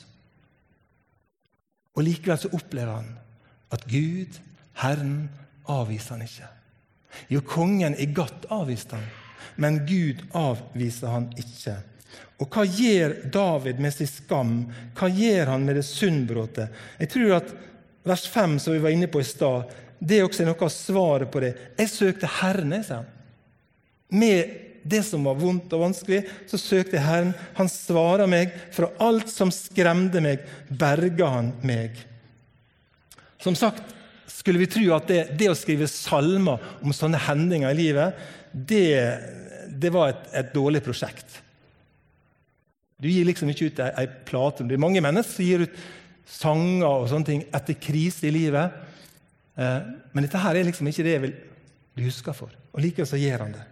Og 1.97 2.05
Likevel 2.05 2.39
så 2.39 2.53
opplever 2.55 2.93
han 2.93 3.09
at 3.75 3.85
Gud, 3.91 4.39
Herren, 4.83 5.29
avviser 5.73 6.17
han 6.17 6.27
ikke. 6.27 6.51
Jo, 7.33 7.41
kongen 7.49 7.97
i 7.99 8.07
Gat 8.15 8.45
avviste 8.53 8.99
han, 8.99 9.07
men 9.57 9.81
Gud 9.89 10.21
avviser 10.37 11.15
han 11.15 11.31
ikke. 11.41 11.79
Og 12.43 12.53
hva 12.53 12.67
gjør 12.69 13.15
David 13.33 13.81
med 13.81 13.95
sin 13.95 14.11
skam? 14.11 14.53
Hva 14.97 15.09
gjør 15.09 15.55
han 15.55 15.65
med 15.65 15.79
det 15.81 15.87
sunnbråte? 15.89 16.69
Jeg 17.01 17.13
tror 17.13 17.39
at 17.39 17.55
vers 18.07 18.27
5, 18.29 18.59
som 18.61 18.77
vi 18.77 18.83
var 18.85 18.93
inne 18.93 19.09
på 19.11 19.23
i 19.23 19.27
stad, 19.27 19.73
det 19.99 20.21
er 20.21 20.27
også 20.27 20.45
noe 20.45 20.61
av 20.61 20.73
svaret 20.73 21.33
på 21.33 21.41
det. 21.41 21.55
Jeg 21.79 21.93
søkte 21.93 22.31
Herren, 22.43 22.77
jeg, 22.77 22.85
sa 22.85 23.01
han. 23.01 23.13
Med 24.21 24.65
det 24.90 25.03
som 25.07 25.25
var 25.27 25.38
vondt 25.40 25.72
og 25.77 25.83
vanskelig, 25.87 26.22
så 26.51 26.61
søkte 26.61 26.99
jeg 26.99 27.05
Herren. 27.07 27.33
Han 27.59 27.70
svarer 27.70 28.31
meg. 28.31 28.55
Fra 28.75 28.90
alt 29.03 29.31
som 29.33 29.53
skremte 29.55 30.22
meg, 30.25 30.44
berga 30.68 31.31
han 31.35 31.53
meg. 31.66 31.99
Som 33.42 33.59
sagt 33.59 33.94
skulle 34.31 34.61
vi 34.62 34.68
tro 34.70 34.85
at 34.94 35.09
det, 35.11 35.20
det 35.38 35.51
å 35.51 35.59
skrive 35.59 35.88
salmer 35.90 36.62
om 36.85 36.94
sånne 36.94 37.20
hendinger 37.27 37.72
i 37.72 37.79
livet, 37.79 38.25
det, 38.53 38.87
det 39.70 39.90
var 39.94 40.12
et, 40.12 40.25
et 40.42 40.55
dårlig 40.55 40.83
prosjekt. 40.87 41.40
Du 42.96 43.09
gir 43.11 43.27
liksom 43.29 43.51
ikke 43.53 43.70
ut 43.70 43.81
ei, 43.85 43.90
ei 44.03 44.09
plate. 44.29 44.64
Det 44.64 44.77
er 44.77 44.83
mange 44.83 45.03
mennesker 45.05 45.37
som 45.37 45.46
gir 45.46 45.66
ut 45.66 45.81
sanger 46.27 46.88
og 46.88 47.09
sånne 47.11 47.29
ting 47.29 47.42
etter 47.55 47.79
krise 47.79 48.27
i 48.29 48.35
livet. 48.35 48.77
Eh, 49.57 49.90
men 50.12 50.27
dette 50.27 50.40
her 50.42 50.59
er 50.59 50.68
liksom 50.68 50.88
ikke 50.90 51.05
det 51.07 51.16
jeg 51.16 51.25
vil 51.27 51.37
bli 51.96 52.07
huska 52.09 52.35
for. 52.37 52.55
Og 52.75 52.83
likevel 52.83 53.09
så 53.09 53.20
gjør 53.20 53.46
han 53.46 53.57
det. 53.57 53.64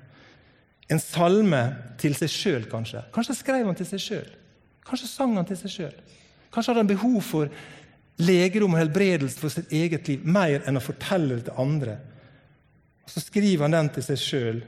En 0.93 1.01
salme 1.01 1.63
til 2.01 2.17
seg 2.17 2.33
sjøl, 2.33 2.67
kanskje. 2.69 3.05
Kanskje 3.15 3.39
skrev 3.39 3.65
han 3.67 3.79
til 3.79 3.89
seg 3.89 4.03
sjøl. 4.03 4.33
Kanskje 4.85 5.09
sang 5.09 5.33
han 5.39 5.49
til 5.49 5.59
seg 5.59 5.73
sjøl. 5.73 5.95
Kanskje 6.53 6.73
hadde 6.73 6.85
han 6.85 6.93
behov 6.93 7.21
for 7.25 7.55
legerom 8.21 8.77
og 8.77 8.83
helbredelse 8.83 9.41
for 9.41 9.53
sitt 9.53 9.73
eget 9.75 10.07
liv 10.11 10.27
mer 10.27 10.63
enn 10.69 10.79
å 10.79 10.85
fortelle 10.85 11.41
det 11.41 11.49
til 11.49 11.63
andre. 11.65 11.97
Og 13.05 13.11
Så 13.11 13.25
skriver 13.25 13.67
han 13.67 13.77
den 13.77 13.91
til 13.97 14.07
seg 14.07 14.21
sjøl. 14.21 14.63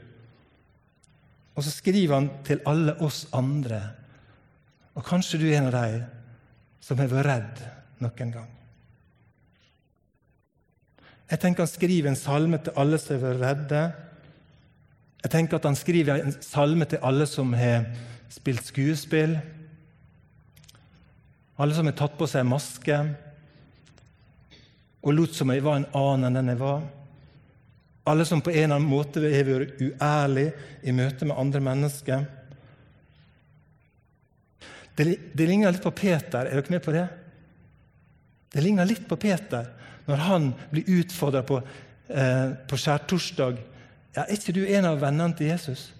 Og 1.57 1.65
så 1.65 1.73
skriver 1.73 2.13
han 2.13 2.29
til 2.45 2.61
alle 2.69 2.93
oss 3.01 3.23
andre 3.33 3.79
Og 4.93 5.01
kanskje 5.05 5.39
du 5.41 5.47
er 5.47 5.57
en 5.57 5.71
av 5.71 5.73
de 5.73 6.03
som 6.85 6.99
har 7.01 7.09
vært 7.09 7.27
redd 7.27 7.63
noen 8.01 8.31
gang. 8.33 8.51
Jeg 11.27 11.41
tenker 11.41 11.65
Han 11.65 11.71
skriver 11.71 12.09
en 12.11 12.19
salme 12.19 12.59
til 12.63 12.77
alle 12.77 12.99
som 13.01 13.17
har 13.17 13.25
vært 13.25 13.43
redde. 13.43 13.81
Jeg 15.23 15.33
tenker 15.33 15.57
at 15.57 15.65
Han 15.65 15.75
skriver 15.75 16.21
en 16.21 16.35
salme 16.41 16.85
til 16.85 17.01
alle 17.01 17.25
som 17.29 17.53
har 17.57 17.87
spilt 18.29 18.65
skuespill. 18.67 19.37
Alle 21.57 21.73
som 21.73 21.89
har 21.89 21.97
tatt 21.97 22.17
på 22.19 22.27
seg 22.29 22.45
maske 22.45 22.99
og 25.07 25.13
lot 25.15 25.35
som 25.35 25.51
jeg 25.53 25.63
var 25.63 25.79
en 25.79 25.91
annen 25.95 26.27
enn 26.27 26.39
den 26.41 26.51
jeg 26.51 26.59
var. 26.59 26.81
Alle 28.07 28.25
som 28.27 28.41
på 28.43 28.51
en 28.51 28.57
eller 28.63 28.75
annen 28.77 28.89
måte 28.89 29.23
har 29.23 29.47
vært 29.47 29.79
uærlig 29.79 30.49
i 30.83 30.93
møte 30.95 31.27
med 31.27 31.39
andre 31.39 31.61
mennesker. 31.63 32.25
Det, 34.97 35.05
det 35.37 35.47
ligner 35.47 35.71
litt 35.71 35.83
på 35.85 35.93
Peter. 35.95 36.47
Er 36.47 36.59
dere 36.59 36.73
med 36.73 36.83
på 36.83 36.95
det? 36.95 37.05
Det 38.53 38.63
ligner 38.63 38.87
litt 38.89 39.05
på 39.07 39.19
Peter 39.21 39.67
når 40.07 40.23
han 40.23 40.51
blir 40.71 40.87
utfordra 41.01 41.43
på, 41.45 41.59
eh, 42.07 42.53
på 42.67 42.79
skjærtorsdag. 42.79 43.59
Ja, 44.17 44.23
'Er 44.23 44.33
ikke 44.33 44.53
du 44.55 44.63
en 44.65 44.85
av 44.85 45.01
vennene 45.01 45.35
til 45.37 45.51
Jesus?' 45.51 45.91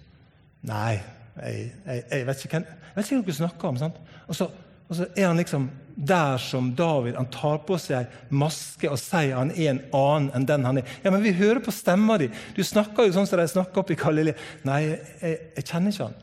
Nei, 0.66 0.98
jeg, 1.38 1.72
jeg, 1.86 2.02
jeg 2.10 2.26
vet 2.26 2.44
ikke 2.44 2.60
hva 2.94 3.02
dere 3.06 3.34
snakker 3.34 3.68
om. 3.68 3.76
sant? 3.78 4.00
Og 4.26 4.34
så, 4.34 4.48
og 4.88 4.96
så, 4.96 5.06
er 5.14 5.28
han 5.28 5.38
liksom 5.38 5.68
der 5.94 6.38
som 6.42 6.72
David. 6.74 7.14
Han 7.14 7.30
tar 7.30 7.60
på 7.66 7.78
seg 7.78 8.10
maske 8.34 8.90
og 8.90 8.98
sier 8.98 9.36
han 9.38 9.52
er 9.54 9.70
en 9.70 9.80
annen 9.94 10.32
enn 10.34 10.48
den 10.48 10.66
han 10.66 10.80
er. 10.82 10.96
Ja, 11.04 11.12
Men 11.14 11.22
vi 11.22 11.36
hører 11.38 11.62
på 11.62 11.70
stemma 11.70 12.18
di! 12.18 12.26
Du 12.56 12.64
snakker 12.64 13.06
jo 13.06 13.14
sånn 13.14 13.30
som 13.30 13.38
de 13.38 13.46
snakker 13.48 13.84
oppe 13.84 13.94
i 13.94 14.00
Galilea. 14.00 14.34
Nei, 14.66 14.80
jeg, 15.22 15.38
jeg, 15.54 15.64
kjenner 15.64 15.94
ikke 15.94 16.10
han. 16.10 16.20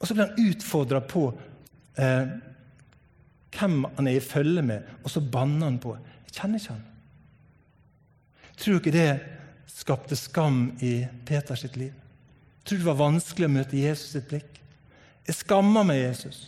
Og 0.00 0.08
så 0.08 0.16
blir 0.16 0.30
han 0.30 0.48
utfordra 0.48 1.04
på 1.04 1.28
eh, 2.00 2.34
hvem 3.56 3.78
han 3.98 4.08
er 4.08 4.16
i 4.16 4.24
følge 4.24 4.64
med, 4.64 4.96
og 5.02 5.12
så 5.12 5.20
banner 5.20 5.68
han 5.68 5.80
på 5.80 5.92
Jeg 5.96 6.40
kjenner 6.40 6.60
ikke 6.60 6.76
han. 6.76 6.84
Tror 8.56 8.80
ikke 8.80 8.96
det 8.96 9.08
skapte 9.76 10.16
skam 10.16 10.70
i 10.80 11.06
Peters 11.28 11.64
sitt 11.66 11.76
liv? 11.76 11.94
Tror 12.66 12.80
det 12.80 12.88
var 12.88 12.98
vanskelig 12.98 13.46
å 13.46 13.52
møte 13.52 13.78
Jesus 13.78 14.14
sitt 14.16 14.28
blikk? 14.30 14.60
Jeg 15.26 15.40
skammer 15.40 15.86
meg, 15.86 16.00
Jesus, 16.04 16.46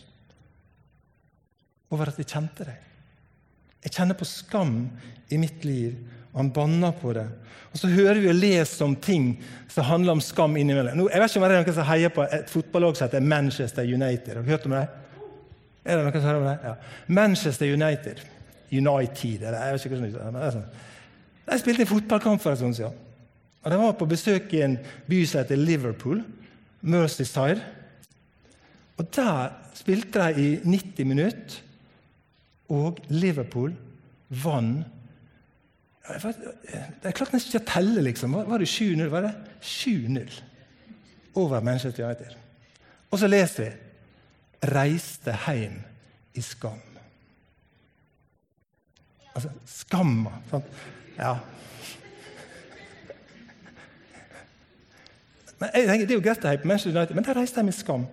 over 1.91 2.11
at 2.11 2.19
jeg 2.19 2.29
kjente 2.31 2.67
deg. 2.67 2.87
Jeg 3.83 3.95
kjenner 3.95 4.17
på 4.19 4.27
skam 4.27 4.73
i 5.31 5.39
mitt 5.39 5.63
liv, 5.67 5.95
og 6.31 6.41
han 6.41 6.51
banner 6.55 6.95
på 6.99 7.13
det. 7.15 7.25
Og 7.71 7.79
Så 7.79 7.89
hører 7.91 8.19
vi 8.19 8.31
og 8.31 8.39
leser 8.39 8.85
om 8.85 8.95
ting 8.95 9.31
som 9.69 9.87
handler 9.87 10.17
om 10.17 10.21
skam 10.23 10.57
innimellom. 10.57 10.97
Nå, 10.97 11.09
jeg 11.11 11.21
vet 11.21 11.31
ikke 11.31 11.41
om 11.41 11.45
det 11.45 11.57
er 11.57 11.63
noen 11.63 11.77
som 11.77 11.87
heier 11.89 12.13
på 12.13 12.25
et 12.25 12.51
fotballag 12.51 12.97
som 12.97 13.07
heter 13.07 13.25
Manchester 13.25 13.83
United. 13.83 14.35
Har 14.35 14.43
du 14.43 14.51
hørt 14.51 14.65
om 14.67 14.75
det? 14.75 14.87
Er 15.85 15.97
det 15.97 16.05
noen 16.05 16.15
som 16.17 16.29
hører 16.29 16.41
om 16.41 16.47
det? 16.49 16.57
Ja. 16.65 16.73
Manchester 17.19 17.73
United. 17.73 18.23
United 18.69 19.43
eller 19.43 19.63
jeg 19.63 19.75
vet 19.75 19.85
ikke 19.85 19.97
hva 19.97 20.07
det 20.07 20.41
er 20.45 20.57
Jeg 20.59 21.53
De 21.53 21.59
spilte 21.63 21.81
en 21.81 21.89
fotballkamp 21.89 22.41
for 22.41 22.51
en 22.51 22.59
stund 22.59 22.75
siden. 22.77 22.97
Og 23.63 23.71
De 23.71 23.77
var 23.77 23.97
på 23.99 24.07
besøk 24.07 24.53
i 24.53 24.61
en 24.63 24.77
by 25.09 25.23
som 25.27 25.41
heter 25.41 25.59
Liverpool, 25.59 26.23
Mercyside. 26.81 27.63
Og 28.97 29.15
Der 29.15 29.49
spilte 29.73 30.19
de 30.19 30.45
i 30.45 30.55
90 30.63 31.07
minutter, 31.07 31.61
og 32.69 32.97
Liverpool 33.09 33.73
vant 34.29 34.85
Jeg 36.09 37.13
klarte 37.13 37.35
nesten 37.35 37.51
ikke 37.51 37.61
å 37.61 37.69
telle, 37.69 38.01
liksom. 38.01 38.33
Var 38.33 38.57
det 38.57 38.67
7-0? 38.71 39.09
Var 39.11 39.27
det 39.27 39.33
7-0 39.61 40.39
over 41.37 41.61
Manchester 41.61 42.05
United? 42.05 42.33
Og 43.11 43.19
så 43.19 43.27
leser 43.27 43.63
vi 43.63 43.69
'reiste 44.65 45.37
hjem 45.45 45.81
i 46.33 46.41
skam'. 46.41 46.97
Altså, 49.35 49.49
skamma. 49.65 50.31
Sant? 50.49 50.65
Ja. 51.17 51.37
Men 55.59 55.69
jeg 55.73 55.87
tenker, 55.87 56.05
Det 56.05 56.13
er 56.13 56.19
jo 56.19 56.25
greit 56.25 56.45
å 56.45 56.51
heie 56.51 56.61
på 56.61 56.67
Manchester 56.67 56.95
United, 56.95 57.15
men 57.15 57.23
der 57.23 57.35
reiste 57.35 57.59
de 57.59 57.67
med 57.67 57.75
skam. 57.75 58.05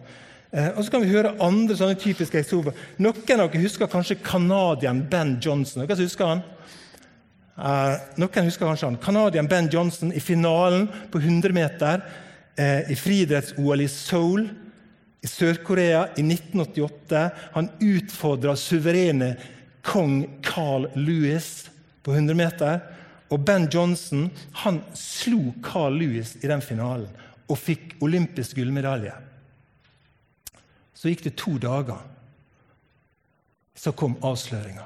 Eh, 0.52 0.68
og 0.76 0.84
så 0.84 0.90
kan 0.90 1.02
vi 1.02 1.10
høre 1.10 1.34
andre 1.42 1.76
sånne 1.78 1.98
typiske 1.98 2.42
historier. 2.42 2.74
Noen 3.02 3.40
av 3.40 3.50
dere 3.50 3.62
husker 3.62 3.90
kanskje 3.90 4.18
canadieren 4.22 5.02
Ben 5.10 5.36
Johnson. 5.42 5.82
Noen 5.82 6.02
husker 6.02 6.30
han? 6.30 6.44
Eh, 7.56 7.96
noen 8.20 8.48
husker 8.48 8.66
kanskje 8.66 8.90
han. 8.90 9.00
Canadieren 9.02 9.50
Ben 9.50 9.70
Johnson 9.72 10.12
i 10.12 10.22
finalen 10.22 10.88
på 11.10 11.22
100 11.22 11.54
meter 11.56 12.02
eh, 12.56 12.90
i 12.90 12.98
friidretts-OL 12.98 13.84
i 13.84 13.90
Seoul 13.90 14.46
i 15.22 15.30
Sør-Korea 15.30 16.06
i 16.16 16.24
1988. 16.24 17.22
Han 17.58 17.70
utfordra 17.82 18.56
suverene 18.58 19.34
kong 19.86 20.40
Carl 20.46 20.88
Lewis 20.94 21.68
på 22.06 22.14
100 22.14 22.38
meter. 22.38 22.82
Og 23.34 23.42
Ben 23.42 23.66
Johnson 23.72 24.28
han 24.62 24.80
slo 24.94 25.50
Carl 25.64 25.98
Lewis 25.98 26.36
i 26.42 26.50
den 26.50 26.62
finalen 26.62 27.10
og 27.46 27.58
fikk 27.58 27.96
olympisk 28.02 28.56
gullmedalje. 28.58 29.14
Så 30.96 31.12
gikk 31.12 31.26
det 31.26 31.36
to 31.38 31.56
dager. 31.62 32.00
Så 33.76 33.92
kom 33.92 34.16
avsløringa. 34.24 34.84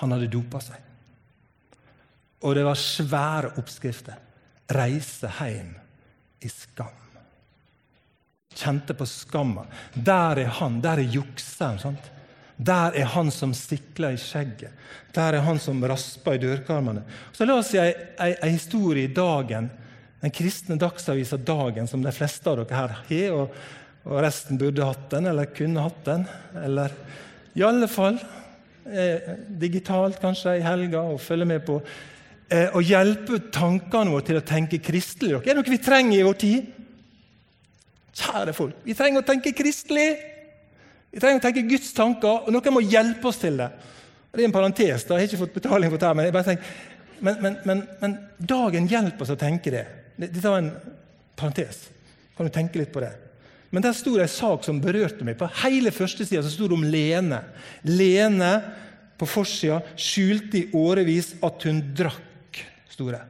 Han 0.00 0.12
hadde 0.14 0.30
dopa 0.32 0.60
seg. 0.62 0.78
Og 2.44 2.54
det 2.56 2.64
var 2.64 2.78
svære 2.78 3.54
oppskrifter. 3.60 4.16
'Reise 4.70 5.28
hjem 5.40 5.74
i 6.40 6.48
skam'. 6.48 7.00
Kjente 8.54 8.94
på 8.94 9.06
skamma. 9.06 9.66
Der 9.94 10.38
er 10.38 10.46
han. 10.60 10.80
Der 10.80 10.98
er 10.98 11.12
jukseren. 11.16 11.78
sant? 11.78 12.10
Der 12.56 12.92
er 12.92 13.04
han 13.04 13.30
som 13.30 13.54
sikler 13.54 14.14
i 14.14 14.20
skjegget. 14.20 14.72
Der 15.14 15.34
er 15.34 15.40
han 15.40 15.58
som 15.58 15.84
rasper 15.84 16.36
i 16.36 16.38
dørkarmene. 16.42 17.02
Så 17.32 17.44
La 17.44 17.56
oss 17.56 17.70
si 17.72 17.78
en 17.78 18.52
historie 18.52 19.08
i 19.08 19.14
Dagen, 19.14 19.70
den 20.20 20.32
kristne 20.34 20.76
dagsavisa 20.80 21.38
Dagen, 21.40 21.88
som 21.88 22.02
de 22.04 22.12
fleste 22.12 22.50
av 22.50 22.60
dere 22.60 22.76
her 22.76 22.96
har, 23.08 23.36
og, 23.36 23.54
og, 24.04 24.16
resten 24.24 24.60
burde 24.60 24.84
hatt 24.84 25.08
den, 25.12 25.28
eller 25.30 25.48
kunne 25.56 25.84
hatt 25.86 26.00
den. 26.04 26.26
Eller 26.60 26.94
i 27.56 27.64
alle 27.64 27.88
fall 27.90 28.18
eh, 28.84 29.36
digitalt, 29.60 30.20
kanskje, 30.20 30.58
i 30.58 30.64
helga, 30.64 31.02
og 31.08 31.22
følge 31.24 31.48
med 31.48 31.64
på. 31.66 31.78
Eh, 32.50 32.68
og 32.76 32.84
hjelpe 32.84 33.40
tankene 33.54 34.12
våre 34.12 34.26
til 34.28 34.40
å 34.40 34.44
tenke 34.46 34.82
kristelig. 34.84 35.38
Er 35.40 35.52
det 35.52 35.60
noe 35.62 35.72
vi 35.72 35.80
trenger 35.82 36.18
i 36.18 36.26
vår 36.26 36.40
tid? 36.40 36.76
Kjære 38.20 38.54
folk, 38.56 38.82
vi 38.84 38.96
trenger 38.98 39.22
å 39.22 39.28
tenke 39.28 39.54
kristelig! 39.56 40.10
Vi 41.10 41.18
trenger 41.18 41.40
å 41.40 41.42
tenke 41.42 41.66
Guds 41.66 41.88
tanker, 41.90 42.44
og 42.44 42.54
noen 42.54 42.74
må 42.76 42.84
hjelpe 42.86 43.26
oss 43.32 43.40
til 43.42 43.56
det. 43.58 43.66
Det 44.30 44.44
er 44.44 44.46
en 44.46 44.54
parentes. 44.54 45.06
da, 45.08 45.16
Jeg 45.16 45.24
har 45.24 45.32
ikke 45.32 45.40
fått 45.40 45.56
betaling 45.56 45.90
for 45.90 45.98
det, 45.98 46.10
men, 46.14 46.28
jeg 46.28 46.34
bare 46.36 46.46
tenker, 46.46 46.74
men, 47.18 47.40
men, 47.42 47.56
men, 47.66 47.80
men 47.98 48.14
dagen 48.38 48.86
hjelper 48.86 49.26
oss 49.26 49.32
å 49.34 49.40
tenke 49.40 49.72
det. 49.74 49.82
Dette 50.20 50.44
var 50.44 50.60
en 50.60 50.70
parentes. 51.38 51.88
Kan 52.36 52.48
du 52.48 52.52
tenke 52.52 52.80
litt 52.80 52.92
på 52.92 53.02
det? 53.02 53.12
Men 53.70 53.84
der 53.84 53.94
sto 53.94 54.16
det 54.16 54.26
en 54.26 54.32
sak 54.32 54.64
som 54.66 54.80
berørte 54.82 55.24
meg. 55.24 55.38
På 55.38 55.48
hele 55.62 55.92
førstesida 55.94 56.42
sto 56.50 56.68
det 56.68 56.76
om 56.76 56.86
Lene. 56.86 57.42
Lene 57.86 58.52
på 59.20 59.28
forsida 59.28 59.80
skjulte 60.00 60.58
i 60.58 60.68
årevis 60.76 61.34
at 61.44 61.66
hun 61.68 61.82
drakk, 61.96 62.62
sto 62.90 63.10
det. 63.12 63.20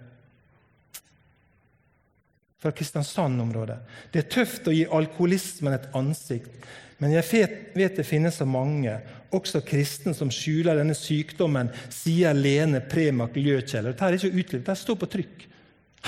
Fra 2.60 2.72
Kristiansand-området. 2.76 3.78
Det 4.12 4.22
er 4.22 4.30
tøft 4.32 4.68
å 4.68 4.74
gi 4.74 4.86
alkoholismen 4.86 5.76
et 5.76 5.90
ansikt. 5.96 6.52
Men 7.00 7.14
jeg 7.14 7.48
vet 7.74 7.96
det 7.96 8.04
finnes 8.04 8.36
så 8.36 8.44
mange, 8.48 8.98
også 9.32 9.62
kristne, 9.64 10.12
som 10.16 10.32
skjuler 10.32 10.76
denne 10.76 10.96
sykdommen, 10.96 11.70
sier 11.92 12.36
Lene 12.36 12.82
Premak 12.84 13.38
Ljøkjeller. 13.40 13.94
Dette 13.94 14.08
er 14.08 14.18
ikke 14.18 14.34
utlevert, 14.34 14.66
det 14.68 14.76
står 14.80 14.98
på 15.00 15.08
trykk. 15.14 15.46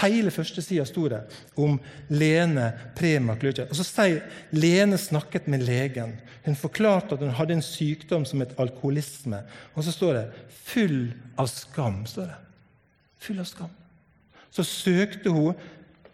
Hele 0.00 0.30
første 0.32 0.62
sida 0.64 0.86
sto 0.88 1.04
det 1.12 1.20
om 1.60 1.76
Lene 2.08 2.70
Premak 2.96 3.42
Ljøkjell. 3.44 3.68
Og 3.68 3.76
så 3.76 3.84
sier 3.84 4.22
Lene 4.56 4.96
snakket 4.98 5.50
med 5.52 5.66
legen. 5.68 6.14
Hun 6.46 6.56
forklarte 6.56 7.18
at 7.18 7.24
hun 7.24 7.34
hadde 7.36 7.58
en 7.58 7.64
sykdom 7.64 8.24
som 8.28 8.40
het 8.40 8.54
alkoholisme. 8.62 9.42
Og 9.74 9.84
så 9.84 9.92
står 9.92 10.12
det 10.12 10.26
'full 10.48 11.12
av 11.38 11.46
skam'. 11.46 12.06
står 12.06 12.22
det. 12.22 12.40
Full 13.18 13.38
av 13.38 13.44
skam. 13.44 13.70
Så 14.50 14.62
søkte 14.62 15.30
hun 15.30 15.54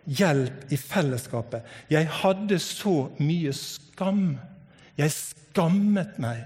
hjelp 0.07 0.73
i 0.73 0.77
fellesskapet. 0.77 1.63
Jeg 1.91 2.09
hadde 2.09 2.59
så 2.59 3.11
mye 3.19 3.53
skam. 3.53 4.39
Jeg 4.99 5.13
skammet 5.13 6.19
meg 6.19 6.45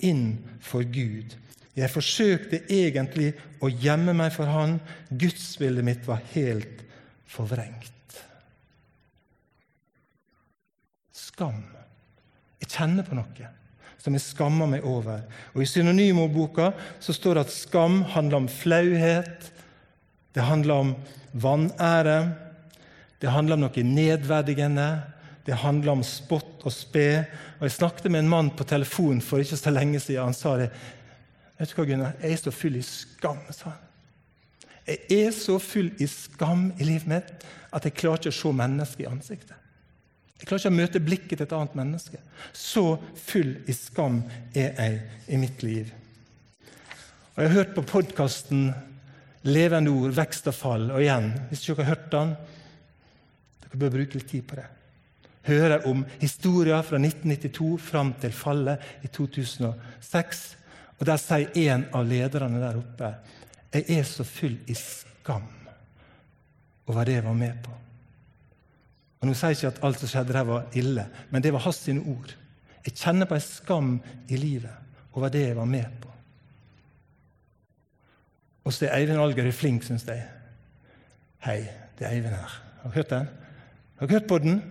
inn 0.00 0.38
for 0.60 0.82
Gud. 0.82 1.36
Jeg 1.76 1.88
forsøkte 1.92 2.60
egentlig 2.68 3.32
å 3.64 3.70
gjemme 3.70 4.12
meg 4.16 4.34
for 4.34 4.50
Han. 4.50 4.76
Gudsbildet 5.08 5.86
mitt 5.86 6.04
var 6.08 6.20
helt 6.34 6.84
forvrengt. 7.32 8.18
Skam. 11.16 11.64
Jeg 12.60 12.70
kjenner 12.74 13.06
på 13.06 13.16
noe 13.16 13.50
som 14.02 14.16
jeg 14.16 14.24
skammer 14.24 14.66
meg 14.66 14.86
over. 14.88 15.22
Og 15.54 15.62
I 15.62 15.68
synonymordboka 15.70 16.72
så 17.02 17.14
står 17.14 17.38
det 17.38 17.44
at 17.46 17.54
skam 17.54 18.00
handler 18.10 18.42
om 18.42 18.48
flauhet, 18.50 19.50
det 20.34 20.42
handler 20.42 20.74
om 20.82 20.94
vanære, 21.32 22.16
det 23.22 23.30
handler 23.30 23.58
om 23.58 23.66
noe 23.68 23.86
nedverdigende, 23.86 24.90
Det 25.42 25.56
handler 25.58 25.92
om 25.92 26.02
spott 26.06 26.62
og 26.62 26.70
spe. 26.70 27.26
Og 27.58 27.64
Jeg 27.66 27.72
snakket 27.74 28.12
med 28.12 28.20
en 28.20 28.28
mann 28.30 28.50
på 28.54 28.62
telefon 28.62 29.20
for 29.20 29.42
ikke 29.42 29.56
så 29.58 29.72
lenge 29.74 29.98
siden. 29.98 30.30
Han 30.30 30.34
sa 30.34 30.52
det. 30.56 30.68
Vet 31.62 31.70
du 31.70 31.76
hva, 31.78 31.84
Gunnar? 31.86 32.14
Jeg 32.18 32.34
er 32.34 32.40
så 32.40 32.50
full 32.50 32.74
i 32.74 32.82
skam, 32.82 33.38
sa 33.54 33.70
han. 33.70 33.82
Jeg 34.82 35.18
er 35.28 35.28
så 35.30 35.60
full 35.62 35.92
i 36.02 36.08
skam 36.10 36.72
i 36.74 36.86
livet 36.88 37.06
mitt 37.06 37.44
at 37.70 37.84
jeg 37.86 37.94
klarer 38.00 38.18
ikke 38.18 38.32
å 38.32 38.34
se 38.34 38.50
mennesket 38.58 39.04
i 39.04 39.06
ansiktet. 39.06 39.58
Jeg 40.40 40.48
klarer 40.48 40.64
ikke 40.64 40.72
å 40.72 40.80
møte 40.80 41.02
blikket 41.06 41.38
til 41.38 41.46
et 41.46 41.52
annet 41.54 41.76
menneske. 41.78 42.18
Så 42.50 42.82
full 43.28 43.52
i 43.70 43.76
skam 43.78 44.24
er 44.58 44.72
jeg 44.74 44.96
i 45.30 45.38
mitt 45.38 45.62
liv. 45.62 45.92
Og 47.36 47.38
Jeg 47.38 47.52
har 47.52 47.54
hørt 47.60 47.76
på 47.76 47.84
podkasten 47.92 48.72
'Levende 49.44 49.90
ord 49.90 50.10
vekst 50.14 50.46
og 50.46 50.54
fall'. 50.54 50.90
Og 50.90 51.00
igjen, 51.02 51.30
hvis 51.48 51.62
dere 51.62 51.84
har 51.84 51.94
hørt 51.94 52.10
den, 52.12 52.34
dere 53.62 53.78
bør 53.78 53.90
bruke 53.90 54.18
litt 54.18 54.28
tid 54.30 54.42
på 54.42 54.58
det. 54.58 54.66
Hører 55.46 55.86
om 55.86 56.04
historier 56.18 56.82
fra 56.82 56.98
1992 56.98 57.78
fram 57.78 58.12
til 58.20 58.32
fallet 58.32 58.78
i 59.02 59.06
2006. 59.06 60.56
Og 61.02 61.06
Der 61.06 61.18
sier 61.18 61.56
en 61.58 61.88
av 61.90 62.04
lederne 62.06 62.60
der 62.62 62.76
oppe 62.78 63.08
jeg 63.72 63.88
er 63.90 64.04
så 64.06 64.22
full 64.28 64.54
i 64.70 64.74
skam 64.76 65.48
over 66.86 67.08
det 67.08 67.16
jeg 67.16 67.24
var 67.24 67.34
med 67.34 67.56
på. 67.64 67.72
Og 69.18 69.26
Nå 69.26 69.34
sier 69.34 69.50
jeg 69.50 69.58
ikke 69.58 69.70
at 69.72 69.80
alt 69.88 69.98
som 69.98 70.10
skjedde 70.12 70.36
der, 70.36 70.46
var 70.46 70.76
ille, 70.78 71.06
men 71.30 71.42
det 71.42 71.52
var 71.54 71.64
hans 71.64 71.80
sine 71.88 72.04
ord. 72.06 72.34
Jeg 72.84 72.94
kjenner 73.00 73.26
på 73.26 73.34
en 73.34 73.42
skam 73.42 73.90
i 74.28 74.38
livet 74.38 75.16
over 75.16 75.32
det 75.32 75.42
jeg 75.46 75.56
var 75.56 75.66
med 75.72 75.88
på. 76.02 76.12
Og 78.62 78.76
så 78.76 78.86
er 78.86 79.00
Eivind 79.00 79.22
Alger 79.24 79.50
flink, 79.56 79.82
syns 79.88 80.06
jeg. 80.06 80.22
Hei, 81.42 81.58
det 81.98 82.06
er 82.06 82.14
Eivind 82.14 82.36
her. 82.36 82.56
Har 82.82 82.90
dere 82.90 83.00
hørt 83.00 83.10
den? 83.10 83.28
Har 83.98 84.06
dere 84.06 84.20
hørt 84.20 84.30
på 84.30 84.38
den? 84.44 84.62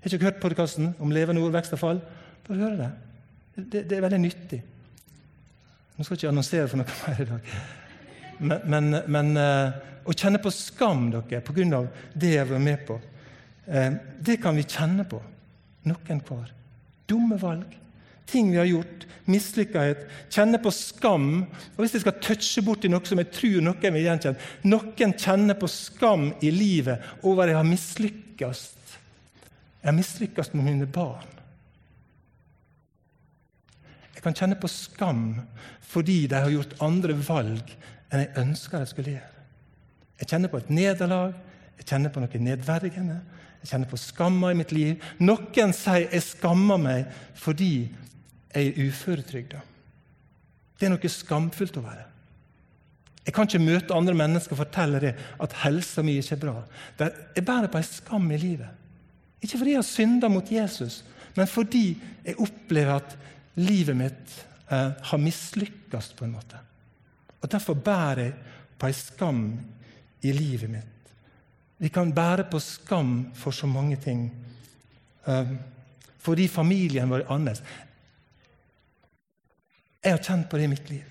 Har 0.00 0.18
ikke 0.18 0.32
hørt 0.32 0.42
podkasten 0.42 0.94
om 0.98 1.14
levende 1.14 1.44
ord, 1.44 1.54
vekst 1.54 1.78
og 1.78 1.84
fall? 1.84 2.02
Bare 2.48 2.58
hør 2.58 2.76
det. 2.82 2.92
det. 3.60 3.86
Det 3.90 3.98
er 3.98 4.06
veldig 4.08 4.22
nyttig. 4.26 4.62
Nå 6.00 6.04
skal 6.06 6.14
jeg 6.14 6.22
ikke 6.22 6.28
annonsere 6.32 6.68
for 6.70 6.80
noe 6.80 6.92
mer 6.96 7.18
i 7.20 7.24
dag. 7.28 7.48
Men, 8.40 8.62
men, 8.72 8.94
men 9.12 9.34
uh, 9.36 9.74
å 10.08 10.14
kjenne 10.16 10.38
på 10.40 10.48
skam 10.48 11.10
dere, 11.12 11.42
av 11.76 11.90
det 12.16 12.30
jeg 12.38 12.48
var 12.48 12.62
med 12.64 12.86
på, 12.88 12.94
uh, 13.68 13.90
det 14.16 14.38
kan 14.40 14.56
vi 14.56 14.64
kjenne 14.64 15.04
på, 15.04 15.18
noen 15.84 16.22
hver. 16.24 16.54
Dumme 17.04 17.36
valg, 17.42 17.74
ting 18.32 18.48
vi 18.48 18.56
har 18.62 18.70
gjort, 18.70 19.04
Mislykkethet. 19.28 20.08
kjenne 20.32 20.56
på 20.58 20.72
skam. 20.72 21.42
Og 21.76 21.82
Hvis 21.84 21.98
jeg 21.98 22.06
skal 22.06 22.16
touche 22.24 22.64
borti 22.64 22.88
noe 22.88 23.04
som 23.04 23.20
jeg 23.20 23.28
tror 23.36 23.60
noen 23.62 23.92
vil 23.94 24.06
gjenkjenne 24.08 24.72
Noen 24.72 25.12
kjenner 25.20 25.58
på 25.60 25.68
skam 25.68 26.30
i 26.40 26.50
livet 26.50 27.04
over 27.20 27.44
at 27.44 27.52
jeg 27.52 27.60
har 27.60 27.68
mislykkes. 27.68 28.64
Jeg 29.84 29.92
har 29.92 30.00
mislykkes 30.00 30.54
med 30.56 30.64
mine 30.64 30.88
barn. 30.88 31.28
Jeg 34.20 34.26
kan 34.26 34.36
kjenne 34.36 34.56
på 34.60 34.68
skam 34.68 35.20
fordi 35.88 36.26
de 36.28 36.36
har 36.36 36.52
gjort 36.52 36.74
andre 36.84 37.14
valg 37.24 37.70
enn 38.12 38.20
jeg 38.20 38.34
ønska 38.42 38.82
de 38.82 38.88
skulle 38.90 39.14
gjøre. 39.14 39.44
Jeg 40.20 40.28
kjenner 40.28 40.52
på 40.52 40.58
et 40.60 40.68
nederlag, 40.76 41.30
jeg 41.80 41.86
kjenner 41.88 42.12
på 42.12 42.20
noe 42.20 42.40
nedverdigende. 42.44 43.16
Jeg 43.62 43.70
kjenner 43.70 43.88
på 43.88 43.96
skamma 43.96 44.50
i 44.52 44.58
mitt 44.58 44.74
liv. 44.76 45.00
Noen 45.24 45.72
sier 45.72 46.04
jeg 46.04 46.26
skammer 46.26 46.76
meg 46.84 47.08
fordi 47.40 47.72
jeg 48.52 48.74
er 48.74 48.90
uføretrygda. 48.90 49.62
Det 50.76 50.88
er 50.88 50.92
noe 50.92 51.12
skamfullt 51.16 51.80
over 51.80 51.96
det. 51.96 52.06
Jeg 53.24 53.36
kan 53.36 53.48
ikke 53.48 53.62
møte 53.64 53.96
andre 53.96 54.18
mennesker 54.20 54.52
og 54.52 54.62
fortelle 54.66 55.00
det 55.00 55.14
at 55.40 55.56
helsa 55.64 56.04
mi 56.04 56.18
ikke 56.20 56.36
er 56.36 56.44
bra. 56.44 56.58
Jeg 57.00 57.48
bærer 57.48 57.72
på 57.72 57.80
en 57.80 57.88
skam 57.88 58.28
i 58.36 58.42
livet. 58.44 58.68
Ikke 59.40 59.56
fordi 59.56 59.78
jeg 59.78 59.80
har 59.80 59.88
synda 59.88 60.28
mot 60.28 60.52
Jesus, 60.52 61.00
men 61.36 61.48
fordi 61.48 61.94
jeg 62.26 62.36
opplever 62.36 63.00
at 63.00 63.16
livet 63.54 63.96
mitt 63.96 64.36
eh, 64.68 64.90
har 65.02 65.18
mislykkes 65.18 66.12
på 66.18 66.24
en 66.26 66.36
måte. 66.36 66.60
Og 67.40 67.50
Derfor 67.50 67.74
bærer 67.74 68.22
jeg 68.24 68.34
på 68.78 68.86
en 68.88 68.96
skam 68.96 69.42
i 70.22 70.32
livet 70.32 70.70
mitt. 70.70 71.12
Vi 71.80 71.88
kan 71.88 72.12
bære 72.12 72.44
på 72.50 72.60
skam 72.60 73.30
for 73.34 73.56
så 73.56 73.66
mange 73.66 73.96
ting. 73.96 74.28
Eh, 75.26 75.54
fordi 76.20 76.48
familien 76.48 77.08
vår 77.08 77.24
er 77.24 77.32
annerledes. 77.32 77.62
Jeg 80.04 80.16
har 80.16 80.24
kjent 80.24 80.48
på 80.48 80.56
det 80.56 80.64
i 80.64 80.72
mitt 80.72 80.90
liv. 80.90 81.06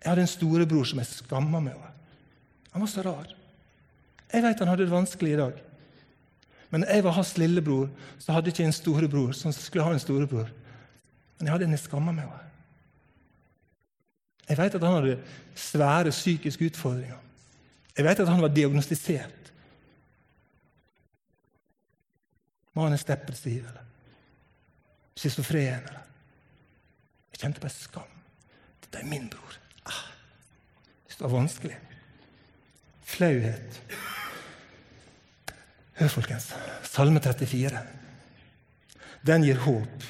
Jeg 0.00 0.10
hadde 0.12 0.22
en 0.22 0.30
storebror 0.30 0.84
som 0.86 1.00
jeg 1.02 1.10
skamma 1.10 1.60
meg 1.60 1.74
over. 1.76 1.92
Han 2.72 2.84
var 2.84 2.90
så 2.92 3.02
rar. 3.04 3.32
Jeg 4.32 4.44
vet 4.44 4.60
han 4.60 4.68
hadde 4.70 4.84
det 4.84 4.92
vanskelig 4.92 5.32
i 5.32 5.40
dag. 5.40 5.62
Men 6.70 6.84
jeg 6.84 7.04
var 7.04 7.14
hans 7.16 7.36
lillebror, 7.38 7.88
så 8.18 8.32
hadde 8.32 8.50
jeg 8.50 8.56
ikke 8.56 8.66
en 8.66 8.72
storebror 8.72 9.32
som 9.32 9.52
skulle 9.52 9.84
ha 9.84 9.92
en 9.94 10.02
storebror. 10.02 10.50
Men 11.38 11.46
jeg 11.46 11.52
hadde 11.52 11.68
en 11.68 11.76
jeg 11.76 11.84
skamma 11.84 12.12
meg 12.12 12.26
over. 12.26 12.42
Jeg 14.48 14.58
vet 14.58 14.74
at 14.78 14.82
han 14.86 14.94
hadde 14.94 15.18
svære 15.58 16.10
psykiske 16.10 16.70
utfordringer. 16.70 17.18
Jeg 17.96 18.04
vet 18.04 18.20
at 18.20 18.28
han 18.28 18.42
var 18.42 18.52
diagnostisert. 18.54 19.52
Manisk 22.76 23.08
depressiv 23.08 23.64
eller 23.64 23.86
schizofren. 25.16 25.80
Eller. 25.80 26.02
Jeg 27.32 27.40
kjente 27.40 27.64
en 27.64 27.72
skam. 27.72 28.12
Dette 28.84 29.00
er 29.00 29.08
min 29.08 29.30
bror. 29.32 29.56
Ah, 29.88 30.04
det 31.08 31.20
var 31.20 31.32
vanskelig. 31.32 31.78
Flauhet. 33.06 33.82
Hør, 35.96 36.10
folkens. 36.12 36.50
Salme 36.84 37.22
34. 37.24 37.78
Den 39.24 39.44
gir 39.46 39.60
håp 39.64 40.02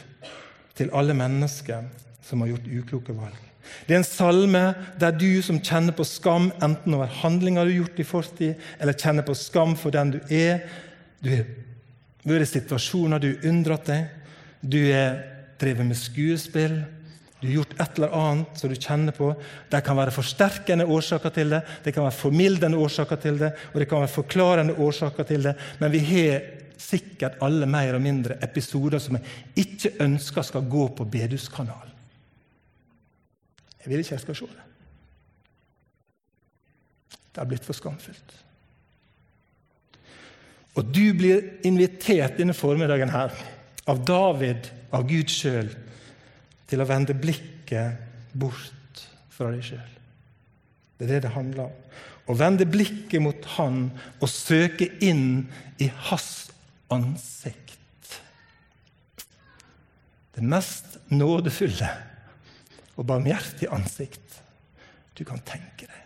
til 0.77 0.91
alle 0.91 1.15
mennesker 1.15 1.85
som 2.27 2.43
har 2.43 2.51
gjort 2.51 2.73
ukloke 2.81 3.15
valg. 3.15 3.37
Det 3.87 3.95
er 3.95 4.01
en 4.01 4.07
salme 4.07 4.63
der 4.99 5.15
du 5.15 5.43
som 5.47 5.61
kjenner 5.63 5.95
på 5.95 6.07
skam, 6.07 6.51
enten 6.63 6.95
over 6.95 7.11
handlinger 7.23 7.65
du 7.65 7.71
har 7.71 7.79
gjort 7.85 8.03
i 8.03 8.07
fortid, 8.07 8.67
eller 8.81 8.99
kjenner 8.99 9.27
på 9.27 9.35
skam 9.39 9.77
for 9.79 9.95
den 9.95 10.17
du 10.17 10.21
er 10.27 10.67
Du 11.23 11.31
har 11.31 11.47
vært 12.27 12.49
i 12.49 12.51
situasjoner 12.51 13.23
du 13.23 13.29
har 13.29 13.49
unndratt 13.49 13.87
deg. 13.87 14.11
Du 14.61 14.81
har 14.91 15.23
drevet 15.61 15.87
med 15.87 15.99
skuespill. 15.99 16.81
Du 17.47 17.53
har 17.53 17.61
gjort 17.61 17.81
et 17.81 17.99
eller 17.99 18.15
annet 18.19 18.59
som 18.59 18.71
du 18.71 18.75
kjenner 18.75 19.15
på. 19.15 19.29
Det 19.71 19.81
kan 19.87 19.99
være 19.99 20.15
forsterkende 20.15 20.87
årsaker 20.91 21.31
til 21.37 21.53
det, 21.55 21.61
det 21.85 21.93
kan 21.95 22.07
være 22.09 22.19
formildende 22.19 22.79
årsaker 22.83 23.21
til 23.23 23.39
det, 23.39 23.53
og 23.73 23.79
det 23.81 23.87
kan 23.89 24.03
være 24.03 24.15
forklarende 24.17 24.75
årsaker 24.83 25.29
til 25.29 25.47
det. 25.47 25.53
Men 25.79 25.95
vi 25.95 26.01
har 26.11 26.49
sikkert 26.77 27.39
alle 27.47 27.69
mer 27.71 27.95
og 27.95 28.03
mindre 28.03 28.37
episoder 28.43 28.99
som 29.03 29.17
jeg 29.17 29.63
ikke 29.63 29.95
ønsker 30.03 30.43
skal 30.51 30.67
gå 30.71 30.89
på 30.99 31.07
beduskanalen. 31.07 31.95
Jeg 33.79 33.93
vil 33.93 34.03
ikke 34.03 34.17
jeg 34.17 34.25
skal 34.27 34.41
se 34.41 34.51
det. 34.51 34.67
Det 37.31 37.43
har 37.45 37.47
blitt 37.47 37.69
for 37.69 37.79
skamfullt. 37.79 38.39
Og 40.77 40.91
du 40.91 41.05
blir 41.15 41.53
invitert 41.69 42.41
denne 42.41 42.57
formiddagen 42.57 43.15
her 43.15 43.33
av 43.87 44.03
David, 44.03 44.67
av 44.91 45.07
Gud 45.07 45.31
sjøl, 45.31 45.71
til 46.67 46.83
å 46.83 46.89
vende 46.89 47.15
blikket 47.19 48.35
bort 48.37 49.03
fra 49.33 49.53
deg 49.53 49.65
sjøl. 49.65 49.93
Det 50.97 51.07
er 51.07 51.17
det 51.17 51.23
det 51.27 51.35
handler 51.35 51.69
om. 51.69 51.75
Å 52.27 52.35
vende 52.35 52.67
blikket 52.67 53.23
mot 53.23 53.49
Han 53.57 53.87
og 54.19 54.31
søke 54.31 54.89
inn 55.05 55.47
i 55.83 55.91
Hans 56.09 56.49
ansikt. 56.93 57.75
Det 60.37 60.45
mest 60.45 60.99
nådefulle 61.13 61.91
og 62.97 63.07
barmhjertige 63.09 63.73
ansikt 63.73 64.41
du 65.17 65.25
kan 65.25 65.41
tenke 65.47 65.87
deg. 65.87 66.03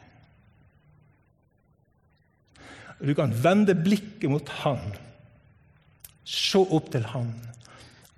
Du 3.01 3.15
kan 3.17 3.33
vende 3.33 3.75
blikket 3.75 4.29
mot 4.31 4.49
Han, 4.61 4.93
se 6.23 6.61
opp 6.61 6.93
til 6.93 7.07
Han 7.15 7.33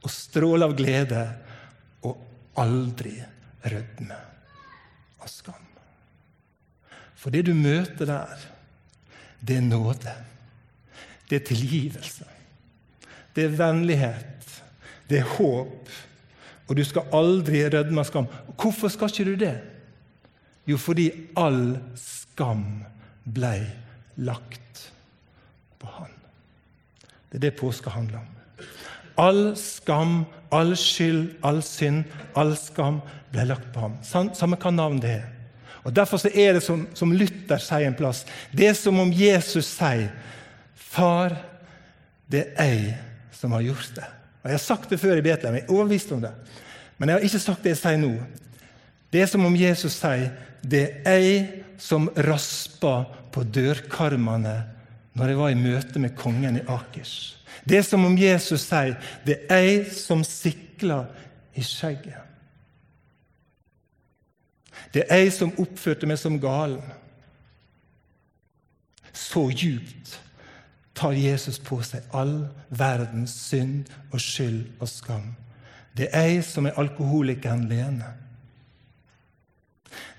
og 0.02 0.10
stråle 0.10 0.66
av 0.66 0.74
glede 0.76 1.22
aldri 2.59 3.14
rødme 3.64 4.18
av 5.22 5.30
skam. 5.30 5.68
For 7.16 7.30
det 7.30 7.46
du 7.46 7.55
møter 7.55 8.09
der, 8.09 8.46
det 9.42 9.59
er 9.59 9.66
nåde. 9.66 10.14
Det 11.30 11.38
er 11.38 11.46
tilgivelse. 11.46 12.26
Det 13.34 13.46
er 13.46 13.59
vennlighet. 13.59 14.48
Det 15.09 15.22
er 15.22 15.36
håp. 15.38 15.92
Og 16.68 16.76
du 16.76 16.82
skal 16.84 17.09
aldri 17.14 17.62
rødme 17.70 18.03
av 18.03 18.09
skam. 18.09 18.28
Hvorfor 18.59 18.90
skal 18.92 19.11
ikke 19.11 19.30
du 19.30 19.36
det? 19.44 19.55
Jo, 20.68 20.78
fordi 20.78 21.09
all 21.38 21.76
skam 21.98 22.84
ble 23.26 23.55
lagt 24.22 24.84
på 25.80 25.90
Han. 25.98 26.12
Det 27.30 27.40
er 27.40 27.46
det 27.48 27.57
påske 27.59 27.90
handler 27.90 28.20
om. 28.20 28.28
All 29.18 29.42
skam, 29.59 30.22
all 30.53 30.74
skyld, 30.76 31.32
all 31.42 31.62
synd, 31.64 32.05
all 32.38 32.55
skam 32.61 33.00
ble 33.32 33.46
lagt 33.48 33.70
på 33.74 33.86
ham. 33.86 33.96
Samme 34.05 34.59
hva 34.61 34.72
navn 34.74 35.00
det 35.03 35.16
er. 35.20 35.30
Og 35.82 35.94
Derfor 35.96 36.22
er 36.28 36.59
det 36.59 36.62
som, 36.62 36.84
som 36.94 37.12
Luther 37.16 37.59
sier 37.62 37.88
en 37.88 37.96
plass, 37.98 38.22
det 38.55 38.68
er 38.70 38.76
som 38.78 39.00
om 39.03 39.11
Jesus 39.12 39.66
sier 39.72 40.12
Far, 40.92 41.32
det 42.28 42.50
er 42.61 42.68
jeg 42.68 42.92
som 43.34 43.55
har 43.57 43.64
gjort 43.64 43.94
det. 43.96 44.09
Og 44.42 44.50
Jeg 44.50 44.59
har 44.59 44.62
sagt 44.62 44.90
det 44.92 45.00
før 45.00 45.16
i 45.16 45.24
Betlehem, 45.24 45.57
jeg 45.57 45.64
er 45.64 45.72
overbevist 45.72 46.12
om 46.12 46.20
det. 46.20 46.32
Men 46.98 47.09
jeg 47.09 47.16
har 47.16 47.26
ikke 47.26 47.42
sagt 47.42 47.64
det 47.64 47.72
jeg 47.72 47.80
sier 47.80 48.00
nå. 48.03 48.12
Det 49.12 49.22
er 49.22 49.30
som 49.30 49.46
om 49.48 49.57
Jesus 49.57 49.96
sier 49.96 50.30
det 50.62 50.84
er 51.09 51.18
jeg 51.24 51.40
som 51.82 52.07
rasper 52.28 53.09
på 53.34 53.42
dørkarmene 53.42 54.55
når 55.12 55.28
jeg 55.28 55.38
var 55.38 55.52
i 55.52 55.58
møte 55.58 56.00
med 56.00 56.16
kongen 56.16 56.56
i 56.56 56.66
Akers. 56.68 57.38
Det 57.68 57.78
er 57.78 57.86
som 57.86 58.04
om 58.08 58.16
Jesus 58.18 58.64
sier 58.64 58.96
det 59.26 59.42
er 59.50 59.62
jeg 59.66 59.92
som 59.94 60.24
sikler 60.24 61.10
i 61.54 61.64
skjegget. 61.66 62.18
Det 64.94 65.04
er 65.08 65.22
jeg 65.24 65.32
som 65.32 65.52
oppførte 65.60 66.08
meg 66.08 66.18
som 66.20 66.40
galen. 66.40 66.82
Så 69.12 69.46
djupt 69.52 70.18
tar 70.96 71.16
Jesus 71.16 71.58
på 71.62 71.78
seg 71.84 72.04
all 72.16 72.48
verdens 72.68 73.34
synd 73.48 73.88
og 74.12 74.20
skyld 74.20 74.66
og 74.80 74.88
skam. 74.88 75.32
Det 75.96 76.08
er 76.12 76.28
jeg 76.28 76.44
som 76.44 76.66
er 76.66 76.78
alkoholikeren 76.80 77.66
Lene. 77.68 78.08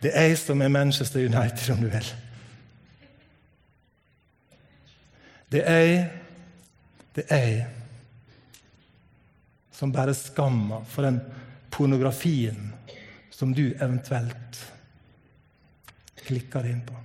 Det 0.02 0.12
er 0.14 0.30
jeg 0.30 0.38
som 0.38 0.62
er 0.62 0.70
Manchester 0.70 1.26
United, 1.26 1.70
om 1.74 1.82
du 1.82 1.90
vil. 1.90 2.14
Det 5.54 5.62
er 5.70 5.80
jeg, 5.86 5.98
det 7.16 7.24
er 7.30 7.44
jeg 7.46 7.66
som 9.74 9.92
bærer 9.94 10.16
skamma 10.18 10.80
for 10.90 11.06
den 11.06 11.20
pornografien 11.74 12.72
som 13.34 13.54
du 13.54 13.68
eventuelt 13.74 14.60
klikker 16.24 16.66
inn 16.70 16.82
på. 16.88 16.96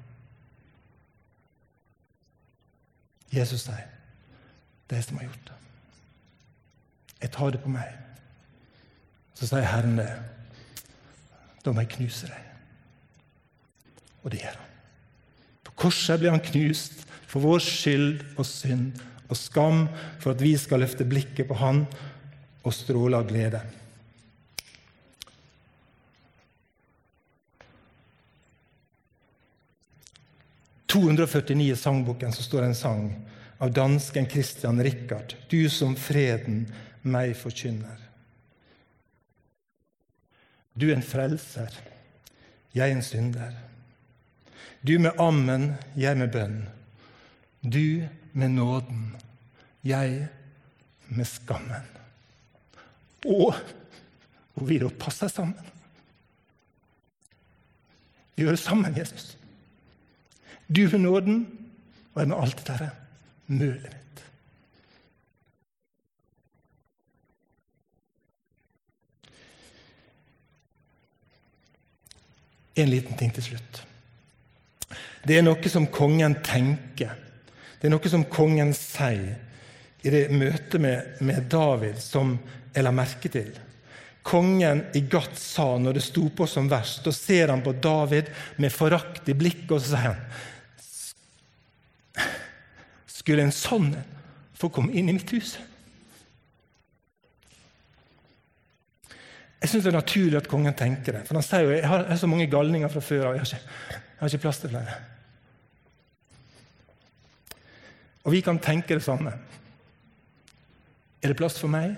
Jesus 3.33 3.67
sier, 3.67 3.89
'Det 4.89 4.99
er 4.99 5.03
som 5.03 5.17
har 5.17 5.25
gjort 5.25 5.45
det.' 5.47 5.55
Jeg 7.21 7.31
tar 7.31 7.51
det 7.51 7.63
på 7.63 7.69
meg. 7.69 7.99
Så 9.35 9.47
sier 9.47 9.61
Herren 9.63 9.99
det. 9.99 10.23
Da 11.65 11.73
må 11.73 11.81
jeg 11.81 11.89
knuse 11.89 12.27
deg. 12.27 12.45
Og 14.23 14.31
det 14.31 14.41
gjør 14.41 14.57
han. 14.57 14.71
På 15.65 15.73
korset 15.73 16.21
blir 16.21 16.31
han 16.31 16.41
knust 16.41 17.08
for 17.29 17.45
vår 17.45 17.61
skyld 17.63 18.23
og 18.39 18.47
synd 18.49 19.03
og 19.29 19.37
skam, 19.37 19.87
for 20.21 20.33
at 20.33 20.43
vi 20.43 20.55
skal 20.57 20.81
løfte 20.81 21.05
blikket 21.09 21.49
på 21.49 21.59
han 21.61 21.85
og 22.65 22.75
stråle 22.75 23.21
av 23.21 23.29
glede. 23.29 23.61
I 30.89 30.91
249 30.91 31.67
i 31.69 31.77
sangboken 31.77 32.33
så 32.33 32.43
står 32.43 32.65
det 32.65 32.69
en 32.71 32.75
sang 32.75 33.03
av 33.61 33.73
dansken 33.77 34.25
Christian 34.31 34.83
Richard, 34.83 35.35
'Du 35.49 35.69
som 35.69 35.97
freden 35.97 36.73
meg 37.03 37.37
forkynner'. 37.37 38.09
Du 40.73 40.89
er 40.91 40.97
en 40.97 41.03
frelser, 41.03 41.69
jeg 42.75 42.91
en 42.91 43.03
synder. 43.03 43.53
Du 44.87 44.99
med 44.99 45.13
ammen, 45.19 45.75
jeg 45.97 46.17
med 46.17 46.33
bønn. 46.33 46.78
Du 47.63 48.09
med 48.33 48.49
nåden, 48.49 49.17
jeg 49.85 50.29
med 51.09 51.25
skammen. 51.25 51.89
Og 53.27 53.55
hvor 54.55 54.67
vi 54.67 54.79
da 54.79 54.89
passer 54.89 55.29
sammen. 55.29 55.75
Vi 58.37 58.43
gjør 58.45 58.55
det 58.55 58.63
sammen, 58.63 58.97
Jesus. 58.99 59.37
Du 60.69 60.89
med 60.91 60.99
nåden, 60.99 61.47
og 62.15 62.21
jeg 62.21 62.29
med 62.29 62.37
alt 62.39 62.67
dette 62.67 62.91
mølet 63.47 63.83
mitt. 63.83 64.25
En 72.79 72.91
liten 72.91 73.19
ting 73.19 73.33
til 73.35 73.43
slutt. 73.43 73.81
Det 75.27 75.39
er 75.39 75.43
noe 75.43 75.71
som 75.71 75.89
kongen 75.91 76.37
tenker. 76.47 77.17
Det 77.79 77.87
er 77.87 77.95
noe 77.95 78.11
som 78.11 78.27
kongen 78.31 78.75
sier 78.75 79.37
i 80.03 80.11
det 80.15 80.29
møtet 80.31 80.81
med, 80.83 81.19
med 81.27 81.49
David, 81.51 81.99
som 82.03 82.37
jeg 82.75 82.85
la 82.85 82.93
merke 82.95 83.31
til. 83.33 83.51
Kongen 84.29 84.85
i 84.99 85.01
Gat 85.11 85.39
sa 85.39 85.79
når 85.81 85.99
det 85.99 86.05
sto 86.05 86.29
på 86.35 86.47
som 86.51 86.69
verst, 86.71 87.05
da 87.07 87.13
ser 87.15 87.49
han 87.53 87.63
på 87.65 87.73
David 87.83 88.29
med 88.61 88.75
forakt 88.75 89.31
i 89.31 89.37
blikket, 89.39 89.73
og 89.73 89.81
så 89.83 89.95
sier 89.95 90.11
han 90.11 90.21
Skulle 93.19 93.45
en 93.45 93.55
sånn 93.55 93.91
få 94.59 94.71
komme 94.73 94.95
inn 94.97 95.11
i 95.11 95.15
mitt 95.17 95.31
hus? 95.35 95.57
Jeg 99.59 99.73
syns 99.73 99.85
det 99.85 99.91
er 99.91 99.99
naturlig 99.99 100.39
at 100.39 100.51
kongen 100.51 100.75
tenker 100.79 101.17
det. 101.17 101.25
For 101.27 101.35
han 101.35 101.45
sier 101.47 101.67
jo 101.67 101.75
jeg 101.75 101.89
har, 101.91 102.05
jeg 102.07 102.15
har 102.15 102.21
så 102.21 102.31
mange 102.31 102.47
galninger 102.51 102.91
fra 102.93 103.03
før 103.03 103.31
av. 103.31 103.39
Jeg, 103.41 103.59
jeg, 103.59 104.03
har 104.21 104.31
ikke 104.31 104.45
plass 104.47 104.63
til 104.63 104.71
flere. 104.73 104.99
Og 108.29 108.33
vi 108.33 108.43
kan 108.45 108.59
tenke 108.61 108.93
det 108.93 109.03
samme. 109.03 109.31
Er 111.23 111.31
det 111.33 111.37
plass 111.37 111.55
for 111.57 111.73
meg? 111.73 111.95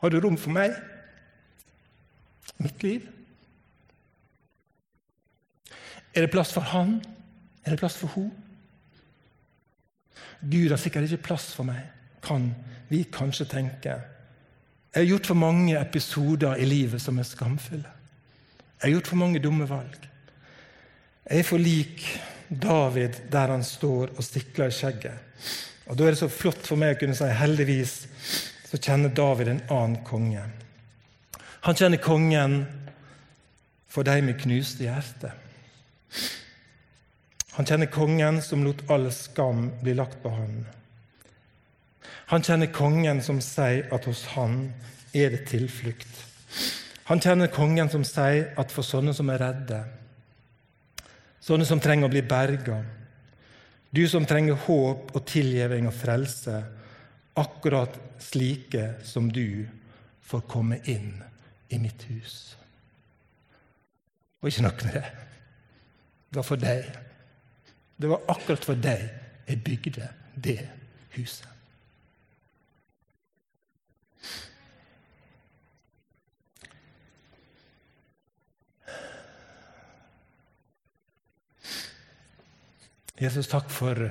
Har 0.00 0.08
du 0.08 0.16
rom 0.20 0.38
for 0.40 0.54
meg? 0.56 0.72
Mitt 2.56 2.80
liv? 2.82 3.04
Er 6.14 6.24
det 6.24 6.30
plass 6.32 6.54
for 6.56 6.64
han? 6.72 6.96
Er 7.66 7.76
det 7.76 7.82
plass 7.82 8.00
for 8.00 8.16
hun? 8.16 8.32
Gud 10.40 10.72
har 10.72 10.80
sikkert 10.80 11.04
ikke 11.04 11.26
plass 11.28 11.50
for 11.52 11.68
meg, 11.68 11.84
kan 12.24 12.48
vi 12.88 13.02
kanskje 13.12 13.44
tenke. 13.44 13.98
Jeg 14.94 15.02
har 15.02 15.08
gjort 15.08 15.26
for 15.26 15.34
mange 15.34 15.76
episoder 15.80 16.56
i 16.56 16.64
livet 16.64 17.02
som 17.02 17.18
er 17.20 17.28
skamfulle. 17.28 17.92
Jeg 18.80 18.88
har 18.88 18.96
gjort 18.96 19.12
for 19.12 19.20
mange 19.20 19.44
dumme 19.44 19.68
valg. 19.68 20.13
Jeg 21.24 21.40
er 21.40 21.46
for 21.48 21.58
lik 21.58 22.02
David 22.48 23.22
der 23.32 23.52
han 23.54 23.64
står 23.64 24.12
og 24.16 24.24
stikler 24.24 24.68
i 24.68 24.76
skjegget. 24.76 25.18
Og 25.86 25.96
Da 25.98 26.04
er 26.04 26.14
det 26.14 26.18
så 26.20 26.28
flott 26.28 26.66
for 26.66 26.80
meg 26.80 26.96
å 26.96 27.00
kunne 27.00 27.16
si 27.16 27.28
heldigvis 27.28 27.94
så 28.68 28.80
kjenner 28.80 29.12
David 29.14 29.48
en 29.48 29.62
annen 29.70 30.00
konge. 30.04 30.42
Han 31.64 31.76
kjenner 31.76 32.00
kongen 32.02 32.64
for 33.88 34.04
de 34.04 34.20
med 34.22 34.40
knuste 34.40 34.84
hjerte. 34.84 35.30
Han 37.54 37.66
kjenner 37.68 37.86
kongen 37.86 38.40
som 38.42 38.64
lot 38.66 38.82
all 38.90 39.06
skam 39.14 39.68
bli 39.82 39.94
lagt 39.94 40.18
på 40.22 40.32
ham. 40.34 40.64
Han 42.32 42.42
kjenner 42.42 42.72
kongen 42.74 43.22
som 43.22 43.40
sier 43.44 43.86
at 43.94 44.08
hos 44.10 44.24
han 44.34 44.72
er 45.14 45.30
det 45.30 45.44
tilflukt. 45.52 46.24
Han 47.04 47.20
kjenner 47.20 47.52
kongen 47.52 47.92
som 47.92 48.04
sier 48.04 48.50
at 48.58 48.72
for 48.72 48.86
sånne 48.86 49.14
som 49.14 49.30
er 49.30 49.42
redde, 49.44 49.84
sånne 51.44 51.66
som 51.68 51.80
trenger 51.82 52.08
å 52.08 52.12
bli 52.12 52.22
berga, 52.26 52.80
du 53.94 54.02
som 54.10 54.26
trenger 54.26 54.58
håp 54.66 55.12
og 55.14 55.26
tilgivning 55.28 55.86
og 55.86 55.94
frelse, 55.94 56.56
akkurat 57.38 57.94
slike 58.22 58.94
som 59.06 59.28
du 59.30 59.66
får 60.24 60.46
komme 60.50 60.80
inn 60.90 61.12
i 61.74 61.78
mitt 61.82 62.06
hus. 62.08 62.56
Og 64.42 64.50
ikke 64.50 64.66
nok 64.66 64.84
med 64.86 64.98
det. 64.98 65.06
Det 66.30 66.40
var 66.40 66.46
for 66.48 66.60
deg. 66.60 66.88
Det 67.96 68.10
var 68.10 68.26
akkurat 68.34 68.66
for 68.66 68.80
deg 68.88 69.04
jeg 69.46 69.62
bygde 69.64 70.08
det 70.34 70.60
huset. 71.14 71.53
Jesus, 83.20 83.46
takk 83.46 83.70
for 83.70 84.08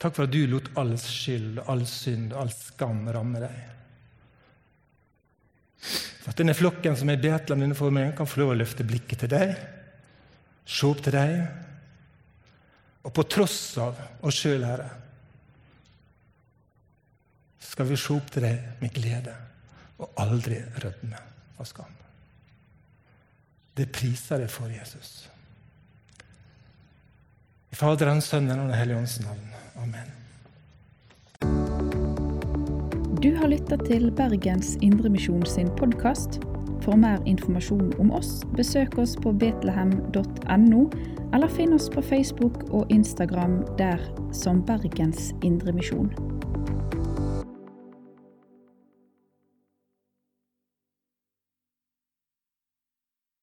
Takk 0.00 0.16
for 0.16 0.24
at 0.24 0.32
du 0.32 0.46
lot 0.48 0.70
all 0.80 0.94
skyld, 0.96 1.58
all 1.68 1.82
synd, 1.88 2.32
all 2.32 2.48
skam 2.54 3.02
ramme 3.12 3.42
deg. 3.42 3.58
For 6.20 6.32
at 6.32 6.40
denne 6.40 6.56
flokken 6.56 6.96
som 6.96 7.12
er 7.12 7.18
i 7.18 7.20
Betlehem, 7.20 7.66
denne 7.66 7.90
meg, 7.92 8.14
kan 8.16 8.28
få 8.28 8.40
lov 8.40 8.54
å 8.54 8.56
løfte 8.62 8.86
blikket 8.88 9.24
til 9.24 9.32
deg, 9.34 9.52
se 10.64 10.88
opp 10.88 11.04
til 11.04 11.16
deg, 11.16 11.36
og 13.04 13.12
på 13.16 13.26
tross 13.28 13.60
av 13.80 14.00
oss 14.24 14.40
sjøl, 14.40 14.64
Herre, 14.64 14.88
skal 17.70 17.88
vi 17.88 18.00
se 18.00 18.16
opp 18.16 18.32
til 18.32 18.48
deg 18.48 18.80
med 18.80 18.92
glede 18.96 19.36
og 20.00 20.16
aldri 20.24 20.62
rødme 20.80 21.20
av 21.60 21.68
skam. 21.68 22.00
Det 23.76 23.92
priser 23.92 24.42
jeg 24.44 24.50
for 24.50 24.66
Jesus. 24.72 25.30
I 27.70 27.74
Faderens, 27.78 28.24
Sønnen 28.24 28.58
og 28.58 28.68
Den 28.68 28.74
hellige 28.74 28.98
ånds 28.98 29.20
navn. 29.20 29.52
Amen. 29.76 30.16
Du 33.22 33.36
har 33.36 33.48
lytta 33.52 33.76
til 33.76 34.10
Bergens 34.16 34.76
Indremisjon 34.82 35.46
sin 35.46 35.68
podkast. 35.78 36.40
For 36.80 36.96
mer 36.96 37.20
informasjon 37.28 37.92
om 38.00 38.10
oss, 38.16 38.40
besøk 38.56 38.98
oss 38.98 39.12
på 39.20 39.32
betlehem.no, 39.32 40.84
eller 41.34 41.52
finn 41.52 41.76
oss 41.76 41.90
på 41.92 42.02
Facebook 42.02 42.62
og 42.70 42.90
Instagram 42.90 43.60
der 43.78 44.00
som 44.32 44.64
Bergens 44.66 45.34
Indremisjon. 45.44 46.08